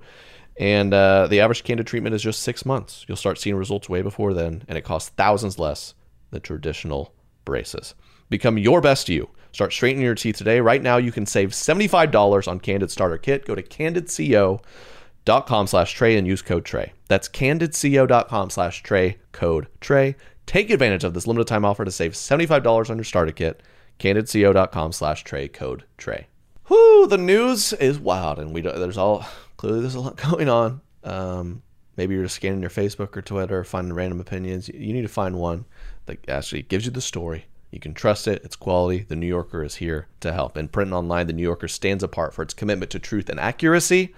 [0.61, 3.05] And uh, the average Candid treatment is just six months.
[3.09, 5.94] You'll start seeing results way before then, and it costs thousands less
[6.31, 7.12] than traditional
[7.44, 7.96] braces.
[8.29, 9.29] Become your best you.
[9.51, 10.61] Start straightening your teeth today.
[10.61, 13.44] Right now, you can save $75 on Candid Starter Kit.
[13.44, 14.61] Go to candidco.com
[15.26, 16.92] slash Trey and use code Trey.
[17.09, 20.16] That's candidco.com slash Trey, code Trey.
[20.46, 23.62] Take advantage of this limited time offer to save $75 on your starter kit.
[23.98, 26.26] candidco.com slash Trey, code Trey.
[26.68, 30.48] Whoo, the news is wild, and we don't, there's all clearly there's a lot going
[30.48, 30.80] on.
[31.04, 31.62] Um,
[31.96, 34.68] maybe you're just scanning your Facebook or Twitter, finding random opinions.
[34.68, 35.66] You need to find one
[36.06, 37.46] that actually gives you the story.
[37.70, 38.42] You can trust it.
[38.44, 39.04] It's quality.
[39.09, 40.56] The New Yorker is here to help.
[40.56, 43.38] In print and online, the New Yorker stands apart for its commitment to truth and
[43.38, 44.14] accuracy,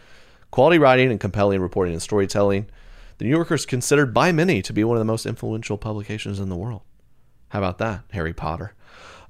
[0.53, 2.67] quality writing, and compelling reporting and storytelling.
[3.19, 6.39] The New Yorker is considered by many to be one of the most influential publications
[6.39, 6.83] in the world.
[7.49, 8.75] How about that, Harry Potter?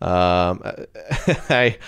[0.02, 0.62] Um,
[1.48, 1.78] I,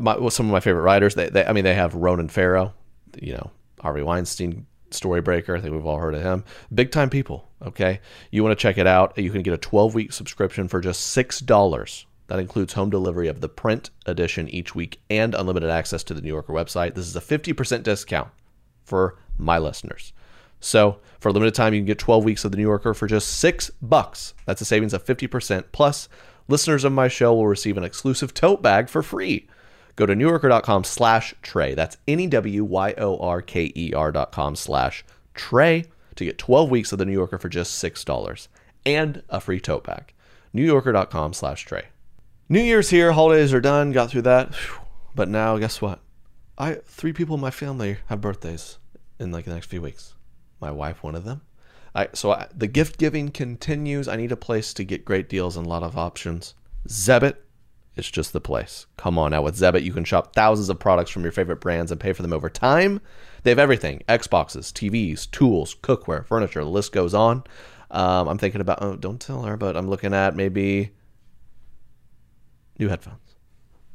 [0.00, 1.14] my, well, some of my favorite writers.
[1.14, 2.74] They, they, I mean, they have Ronan Farrow,
[3.20, 5.56] you know, Harvey Weinstein, Storybreaker.
[5.56, 6.44] I think we've all heard of him.
[6.74, 7.48] Big time people.
[7.64, 8.00] Okay,
[8.32, 9.16] you want to check it out?
[9.16, 12.06] You can get a 12 week subscription for just six dollars.
[12.26, 16.22] That includes home delivery of the print edition each week and unlimited access to the
[16.22, 16.94] New Yorker website.
[16.94, 18.30] This is a 50% discount
[18.84, 20.12] for my listeners.
[20.60, 23.06] So, for a limited time, you can get 12 weeks of the New Yorker for
[23.06, 24.34] just six bucks.
[24.46, 25.64] That's a savings of 50%.
[25.72, 26.08] Plus,
[26.48, 29.48] listeners of my show will receive an exclusive tote bag for free.
[29.96, 31.74] Go to newyorker.com slash Trey.
[31.74, 35.04] That's N-E-W-Y-O-R-K-E-R dot com slash
[35.34, 38.48] Trey to get 12 weeks of the New Yorker for just $6
[38.86, 40.12] and a free tote bag.
[40.54, 41.86] newyorker.com slash Trey.
[42.48, 43.12] New Year's here.
[43.12, 43.92] Holidays are done.
[43.92, 44.54] Got through that.
[45.14, 46.00] But now, guess what?
[46.58, 48.78] I Three people in my family have birthdays
[49.18, 50.14] in like the next few weeks.
[50.60, 51.42] My wife, one of them.
[51.94, 54.08] I, so I, the gift giving continues.
[54.08, 56.54] I need a place to get great deals and a lot of options.
[56.88, 57.36] Zebit
[57.94, 58.86] it's just the place.
[58.96, 61.90] Come on now with Zebit, you can shop thousands of products from your favorite brands
[61.90, 63.00] and pay for them over time.
[63.42, 66.64] They have everything: Xboxes, TVs, tools, cookware, furniture.
[66.64, 67.44] The list goes on.
[67.90, 68.78] Um, I'm thinking about.
[68.82, 70.92] Oh, don't tell her, but I'm looking at maybe
[72.78, 73.31] new headphones.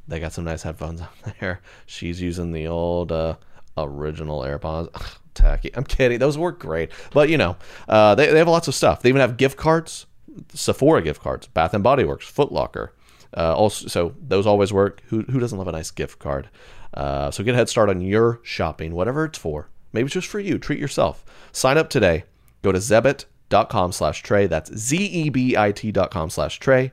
[0.07, 1.07] They got some nice headphones on
[1.39, 1.61] there.
[1.85, 3.35] She's using the old uh,
[3.77, 4.89] original AirPods.
[4.93, 5.69] Ugh, tacky.
[5.75, 6.19] I'm kidding.
[6.19, 9.01] Those work great, but you know, uh, they they have lots of stuff.
[9.01, 10.05] They even have gift cards,
[10.53, 12.93] Sephora gift cards, Bath and Body Works, Foot Locker.
[13.35, 15.01] Uh, also, so those always work.
[15.07, 16.49] Who who doesn't love a nice gift card?
[16.93, 19.69] Uh, so get a head start on your shopping, whatever it's for.
[19.93, 20.57] Maybe it's just for you.
[20.57, 21.25] Treat yourself.
[21.51, 22.23] Sign up today.
[22.61, 24.47] Go to zebit.com slash Trey.
[24.47, 26.91] That's Z-E-B-I-T dot com slash Trey.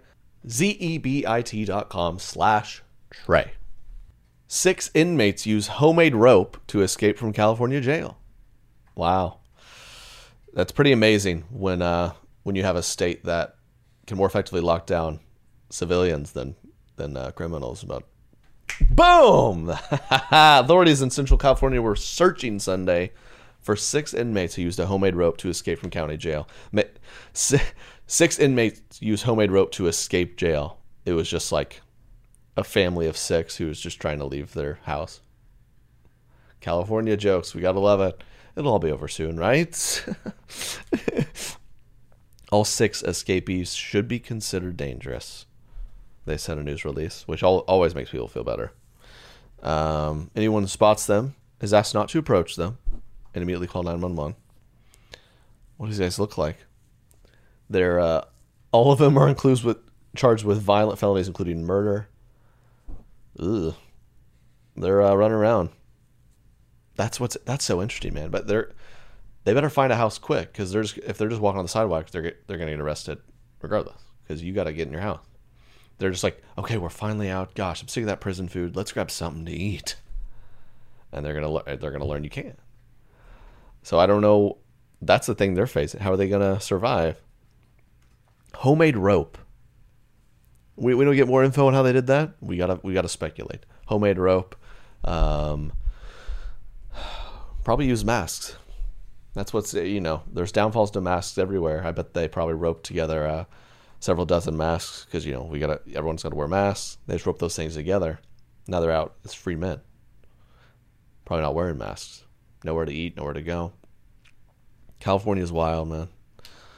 [0.49, 2.83] Z-E-B-I-T dot com slash
[4.47, 8.19] Six inmates use homemade rope to escape from California jail.
[8.95, 9.39] Wow.
[10.53, 12.13] That's pretty amazing when uh,
[12.45, 13.57] when you have a state that
[14.07, 15.21] can more effectively lock down
[15.71, 16.55] civilians than
[16.97, 17.83] than uh, criminals.
[17.83, 18.05] But
[18.91, 19.71] boom!
[20.11, 23.13] Authorities in Central California were searching Sunday
[23.61, 26.47] for six inmates who used a homemade rope to escape from county jail.
[27.33, 30.79] Six inmates used homemade rope to escape jail.
[31.05, 31.81] It was just like
[32.57, 35.21] a family of six who was just trying to leave their house.
[36.61, 38.23] California jokes, we gotta love it.
[38.57, 40.07] It'll all be over soon, right?
[42.53, 45.47] all six escapees should be considered dangerous.
[46.25, 48.73] They sent a news release, which al- always makes people feel better.
[49.63, 52.79] Um, anyone who spots them is asked not to approach them
[53.35, 54.37] and immediately call 911.
[55.77, 56.59] What do these guys look like?
[57.69, 58.25] They're uh,
[58.73, 59.79] all of them are included with
[60.15, 62.09] charged with violent felonies, including murder.
[63.39, 63.75] Ugh.
[64.77, 65.71] They're uh, running around.
[66.97, 68.31] That's what's that's so interesting, man.
[68.31, 68.73] But they're
[69.45, 72.11] they better find a house quick because they're if they're just walking on the sidewalk,
[72.11, 73.19] they're they're gonna get arrested
[73.61, 75.25] regardless because you got to get in your house.
[75.99, 77.55] They're just like, okay, we're finally out.
[77.55, 78.75] Gosh, I'm sick of that prison food.
[78.75, 79.97] Let's grab something to eat.
[81.13, 82.59] And they're gonna they're gonna learn you can't.
[83.83, 84.59] So I don't know.
[85.01, 86.01] That's the thing they're facing.
[86.01, 87.21] How are they gonna survive?
[88.55, 89.39] Homemade rope.
[90.77, 92.33] We, we don't get more info on how they did that.
[92.41, 93.65] We gotta we gotta speculate.
[93.87, 94.57] Homemade rope.
[95.05, 95.73] Um,
[97.65, 98.57] probably use masks.
[99.35, 100.23] That's what's you know.
[100.33, 101.85] There's downfalls to masks everywhere.
[101.85, 103.45] I bet they probably roped together uh,
[104.01, 106.99] several dozen masks because you know we gotta everyone's got to wear masks.
[107.07, 108.21] They just rope those things together.
[108.67, 109.15] Now they're out.
[109.25, 109.81] It's free men.
[111.25, 112.25] Probably not wearing masks.
[112.65, 113.17] Nowhere to eat.
[113.17, 113.73] Nowhere to go.
[115.01, 116.09] California's wild, man.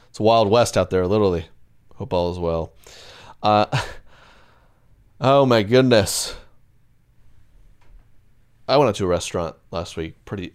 [0.09, 1.47] It's a wild west out there, literally.
[1.95, 2.73] Hope all is well.
[3.41, 3.65] Uh,
[5.21, 6.35] oh my goodness.
[8.67, 10.23] I went out to a restaurant last week.
[10.25, 10.53] Pretty.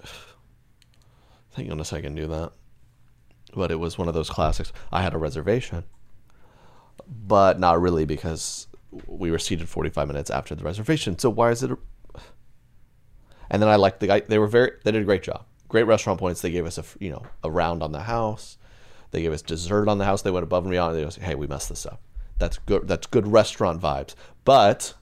[1.52, 2.52] Thank goodness I can do that.
[3.54, 4.72] But it was one of those classics.
[4.90, 5.84] I had a reservation,
[7.06, 8.66] but not really because
[9.06, 11.18] we were seated 45 minutes after the reservation.
[11.18, 11.70] So why is it?
[11.70, 11.78] A...
[13.50, 14.20] And then I liked the guy.
[14.20, 14.72] They were very.
[14.84, 15.44] They did a great job.
[15.68, 16.40] Great restaurant points.
[16.40, 18.58] They gave us a you know a round on the house.
[19.10, 20.22] They gave us dessert on the house.
[20.22, 20.96] They went above and beyond.
[20.96, 22.00] They was hey, we messed this up.
[22.38, 22.88] That's good.
[22.88, 24.14] That's good restaurant vibes.
[24.44, 24.94] But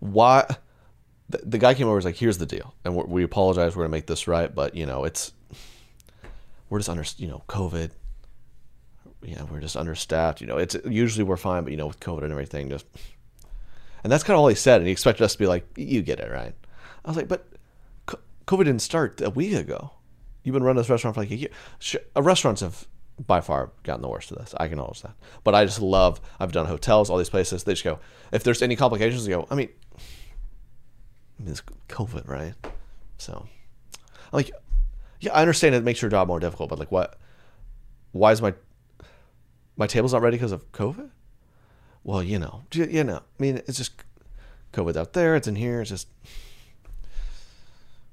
[0.00, 0.46] why?
[1.28, 1.96] The, the guy came over.
[1.96, 3.76] Was like, here's the deal, and we apologize.
[3.76, 5.32] We're gonna make this right, but you know, it's
[6.70, 7.90] we're just under you know COVID.
[9.22, 10.40] Yeah, we're just understaffed.
[10.40, 12.86] You know, it's usually we're fine, but you know, with COVID and everything, just
[14.04, 14.80] and that's kind of all he said.
[14.80, 16.54] And he expected us to be like, you get it right.
[17.04, 17.46] I was like, but
[18.46, 19.92] COVID didn't start a week ago.
[20.42, 21.50] You've been running this restaurant for like a year.
[22.16, 22.86] Uh, restaurants have
[23.26, 24.54] by far gotten the worst of this.
[24.56, 25.14] I can acknowledge that.
[25.44, 27.64] But I just love, I've done hotels, all these places.
[27.64, 27.98] They just go,
[28.32, 32.54] if there's any complications, they go, I mean, I mean it's COVID, right?
[33.18, 33.46] So,
[33.94, 34.50] I'm like,
[35.20, 37.18] yeah, I understand it makes your job more difficult, but like, what?
[38.12, 38.54] Why is my
[39.76, 41.10] my table's not ready because of COVID?
[42.04, 43.92] Well, you know, you know, I mean, it's just
[44.72, 46.08] COVID out there, it's in here, it's just,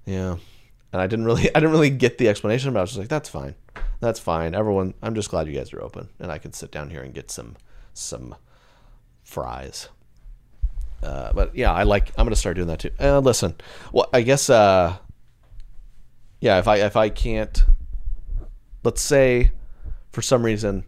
[0.05, 0.37] yeah.
[0.91, 3.09] And I didn't really, I didn't really get the explanation, but I was just like,
[3.09, 3.55] that's fine,
[3.99, 4.55] that's fine.
[4.55, 7.13] Everyone, I'm just glad you guys are open, and I can sit down here and
[7.13, 7.55] get some,
[7.93, 8.35] some
[9.23, 9.89] fries.
[11.03, 12.11] Uh, but yeah, I like.
[12.17, 12.91] I'm gonna start doing that too.
[12.99, 13.55] Uh, listen,
[13.91, 14.49] well, I guess.
[14.49, 14.97] Uh,
[16.39, 17.63] yeah, if I if I can't,
[18.83, 19.51] let's say,
[20.11, 20.85] for some reason,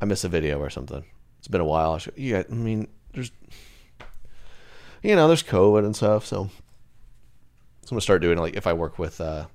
[0.00, 1.04] I miss a video or something.
[1.38, 1.92] It's been a while.
[1.92, 3.30] I, should, I mean, there's,
[5.02, 6.50] you know, there's COVID and stuff, so.
[7.82, 9.46] So I'm gonna start doing like if I work with, uh,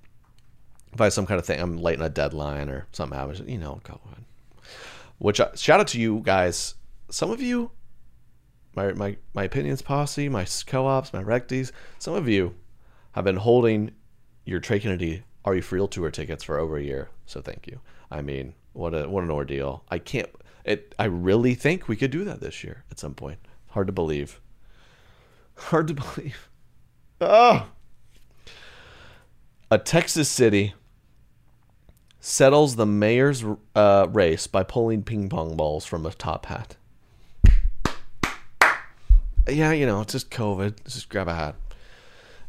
[1.00, 3.58] I have some kind of thing, I'm late in a deadline or something happens, you
[3.58, 4.24] know, COVID.
[5.20, 6.76] Which uh, shout out to you guys.
[7.10, 7.72] Some of you
[8.76, 11.72] my my my opinions posse, my co-ops, my recties.
[12.00, 12.56] Some of you
[13.14, 13.92] have been holding
[14.46, 17.10] your Kennedy Are You Real tour tickets for over a year.
[17.26, 17.80] So thank you.
[18.10, 19.84] I mean, what a what an ordeal.
[19.90, 20.30] I can't
[20.66, 20.96] It.
[20.98, 23.40] I really think we could do that this year at some point.
[23.70, 24.40] Hard to believe.
[25.56, 26.50] Hard to believe.
[27.20, 27.68] Oh.
[29.70, 30.74] A Texas city
[32.22, 33.44] settles the mayor's
[33.76, 36.78] uh, race by pulling ping pong balls from a top hat.
[39.48, 40.84] Yeah, you know, it's just COVID.
[40.86, 41.56] Just grab a hat.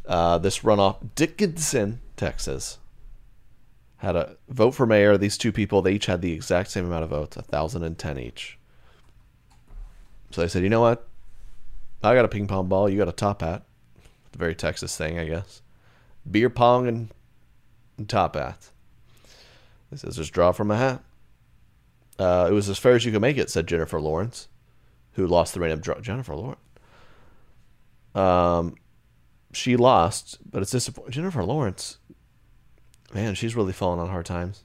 [0.06, 2.78] Uh, this runoff, Dickinson, Texas,
[3.96, 5.16] had a vote for mayor.
[5.16, 7.98] These two people, they each had the exact same amount of votes, a thousand and
[7.98, 8.58] ten each.
[10.30, 11.08] So they said, you know what?
[12.02, 12.90] I got a ping pong ball.
[12.90, 13.62] You got a top hat.
[14.32, 15.62] The very Texas thing, I guess.
[16.30, 17.08] Beer pong and,
[17.96, 18.72] and top hats.
[19.92, 21.04] He says, just draw from a hat.
[22.18, 24.48] Uh, it was as fair as you could make it, said Jennifer Lawrence,
[25.12, 26.00] who lost the random draw.
[26.00, 26.60] Jennifer Lawrence.
[28.14, 28.76] Um,
[29.52, 31.12] she lost, but it's disappointing.
[31.12, 31.98] Jennifer Lawrence,
[33.14, 34.64] man, she's really fallen on hard times.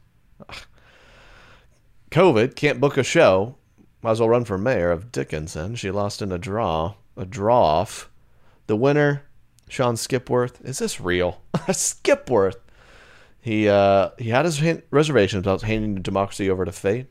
[2.12, 3.56] COVID can't book a show.
[4.02, 5.76] Might as well run for mayor of Dickinson.
[5.76, 8.10] She lost in a draw, a draw off.
[8.68, 9.24] The winner,
[9.68, 10.64] Sean Skipworth.
[10.64, 11.42] Is this real?
[11.72, 12.58] Skipworth.
[13.48, 17.08] He uh, he had his reservations about handing democracy over to fate.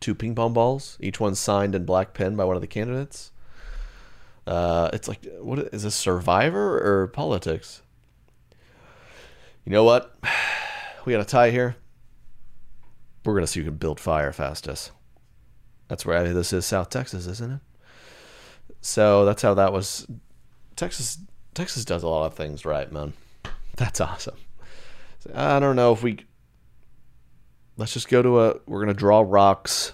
[0.00, 3.30] Two ping pong balls, each one signed in black pen by one of the candidates.
[4.48, 7.82] Uh, it's like, what is this Survivor or politics?
[9.64, 10.12] You know what?
[11.04, 11.76] We got a tie here.
[13.24, 14.90] We're gonna see who can build fire fastest.
[15.86, 17.60] That's where this is South Texas, isn't it?
[18.80, 20.04] So that's how that was.
[20.74, 21.18] Texas,
[21.54, 23.12] Texas does a lot of things right, man.
[23.76, 24.36] That's awesome.
[25.34, 26.18] I don't know if we.
[27.76, 28.54] Let's just go to a.
[28.66, 29.92] We're gonna draw rocks.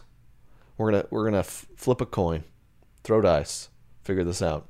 [0.77, 2.45] We're gonna we're gonna f- flip a coin,
[3.03, 3.69] throw dice
[4.09, 4.67] figure this out.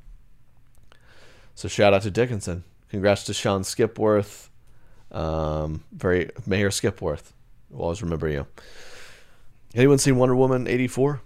[1.54, 2.64] So shout out to Dickinson.
[2.90, 4.50] Congrats to Sean Skipworth.
[5.12, 7.32] Um, very Mayor Skipworth.
[7.70, 8.48] We'll always remember you.
[9.74, 11.20] Anyone seen Wonder Woman eighty four?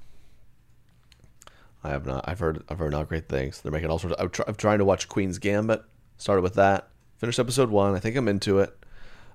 [1.83, 2.29] I have not.
[2.29, 2.63] I've heard.
[2.69, 3.63] I've heard not great things.
[3.63, 4.15] They're making all sorts.
[4.15, 5.83] Of, I'm, try, I'm trying to watch Queen's Gambit.
[6.19, 6.91] Started with that.
[7.17, 7.95] Finished episode one.
[7.95, 8.77] I think I'm into it.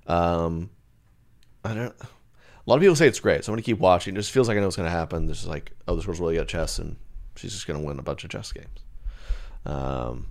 [0.08, 0.70] Um,
[1.64, 1.96] I don't.
[2.02, 4.16] A lot of people say it's great, so I'm gonna keep watching.
[4.16, 5.28] It just feels like I know what's gonna happen.
[5.28, 6.98] This is like, oh, this girl's really good at chess, and
[7.38, 8.84] She's just gonna win a bunch of chess games.
[9.66, 10.28] Um,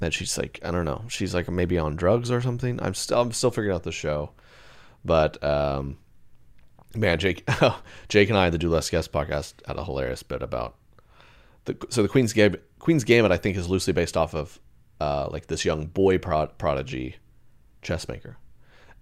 [0.00, 2.80] and she's like, I don't know, she's like maybe on drugs or something.
[2.80, 4.30] I'm still, I'm still figuring out the show,
[5.04, 5.98] but um,
[6.94, 7.48] man, Jake,
[8.08, 10.76] Jake and I, the Do Less Guest podcast, had a hilarious bit about
[11.64, 14.58] the so the Queen's Game, Queen's Gambit, I think, is loosely based off of
[15.00, 17.16] uh, like this young boy prod, prodigy
[17.82, 18.36] chess maker,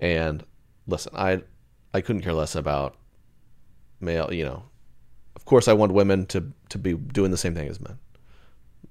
[0.01, 0.45] and
[0.87, 1.43] listen, I
[1.95, 2.97] I couldn't care less about
[4.01, 4.65] male, you know,
[5.39, 7.99] of course, I want women to to be doing the same thing as men.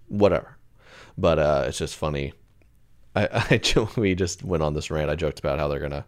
[0.07, 0.57] Whatever,
[1.17, 2.33] but uh, it's just funny.
[3.15, 3.27] I,
[3.75, 5.09] I we just went on this rant.
[5.09, 6.05] I joked about how they're gonna,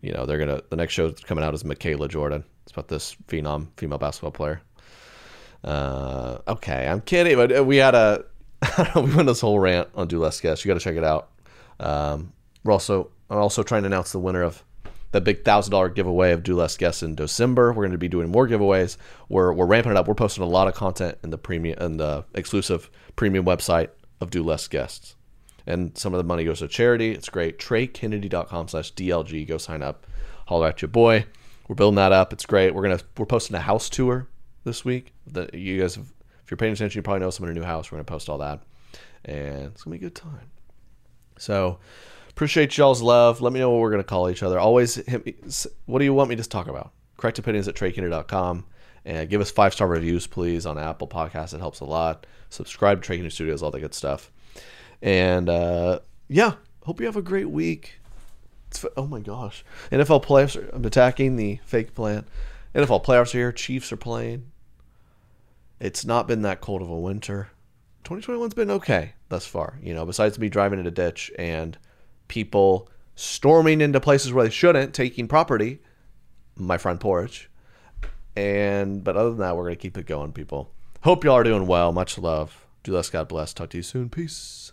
[0.00, 2.44] you know, they're gonna the next show coming out is Michaela Jordan.
[2.64, 4.60] It's about this phenom female basketball player.
[5.62, 8.24] Uh, okay, I'm kidding, but uh, we had a
[8.96, 10.64] we went this whole rant on Do Less Guest.
[10.64, 11.30] You got to check it out.
[11.78, 12.32] Um,
[12.64, 14.62] we're also I'm also trying to announce the winner of
[15.12, 17.72] the big thousand dollar giveaway of Do Less Guests in December.
[17.72, 18.98] We're going to be doing more giveaways.
[19.30, 20.06] We're we're ramping it up.
[20.06, 23.88] We're posting a lot of content in the premium and the exclusive premium website
[24.20, 25.16] of Do Less Guests.
[25.66, 27.12] And some of the money goes to charity.
[27.12, 27.58] It's great.
[27.58, 29.48] TreyKennedy.com slash DLG.
[29.48, 30.06] Go sign up.
[30.46, 31.24] Holler at your boy.
[31.68, 32.34] We're building that up.
[32.34, 32.74] It's great.
[32.74, 34.28] We're gonna we're posting a house tour
[34.64, 35.14] this week.
[35.28, 36.12] That you guys have,
[36.44, 37.90] if you're paying attention, you probably know someone in a new house.
[37.90, 38.60] We're gonna post all that.
[39.24, 40.50] And it's gonna be a good time.
[41.38, 41.78] So
[42.42, 43.40] Appreciate y'all's love.
[43.40, 44.58] Let me know what we're going to call each other.
[44.58, 45.36] Always hit me.
[45.86, 46.90] What do you want me to talk about?
[47.16, 48.66] Correct opinions at TreyKennedy.com.
[49.04, 51.54] And give us five star reviews, please, on Apple Podcasts.
[51.54, 52.26] It helps a lot.
[52.50, 54.32] Subscribe to Trey Kennedy Studios, all that good stuff.
[55.00, 58.00] And uh, yeah, hope you have a great week.
[58.72, 59.64] It's, oh my gosh.
[59.92, 62.24] NFL playoffs, are, I'm attacking the fake plan.
[62.74, 63.52] NFL playoffs are here.
[63.52, 64.50] Chiefs are playing.
[65.78, 67.50] It's not been that cold of a winter.
[68.02, 69.78] 2021's been okay thus far.
[69.80, 71.78] You know, besides me driving in a ditch and
[72.32, 75.80] people storming into places where they shouldn't, taking property,
[76.56, 77.50] my front porch.
[78.34, 80.72] And but other than that, we're gonna keep it going, people.
[81.02, 81.92] Hope y'all are doing well.
[81.92, 82.66] Much love.
[82.84, 83.10] Do less.
[83.10, 83.52] God bless.
[83.52, 84.08] Talk to you soon.
[84.08, 84.72] Peace.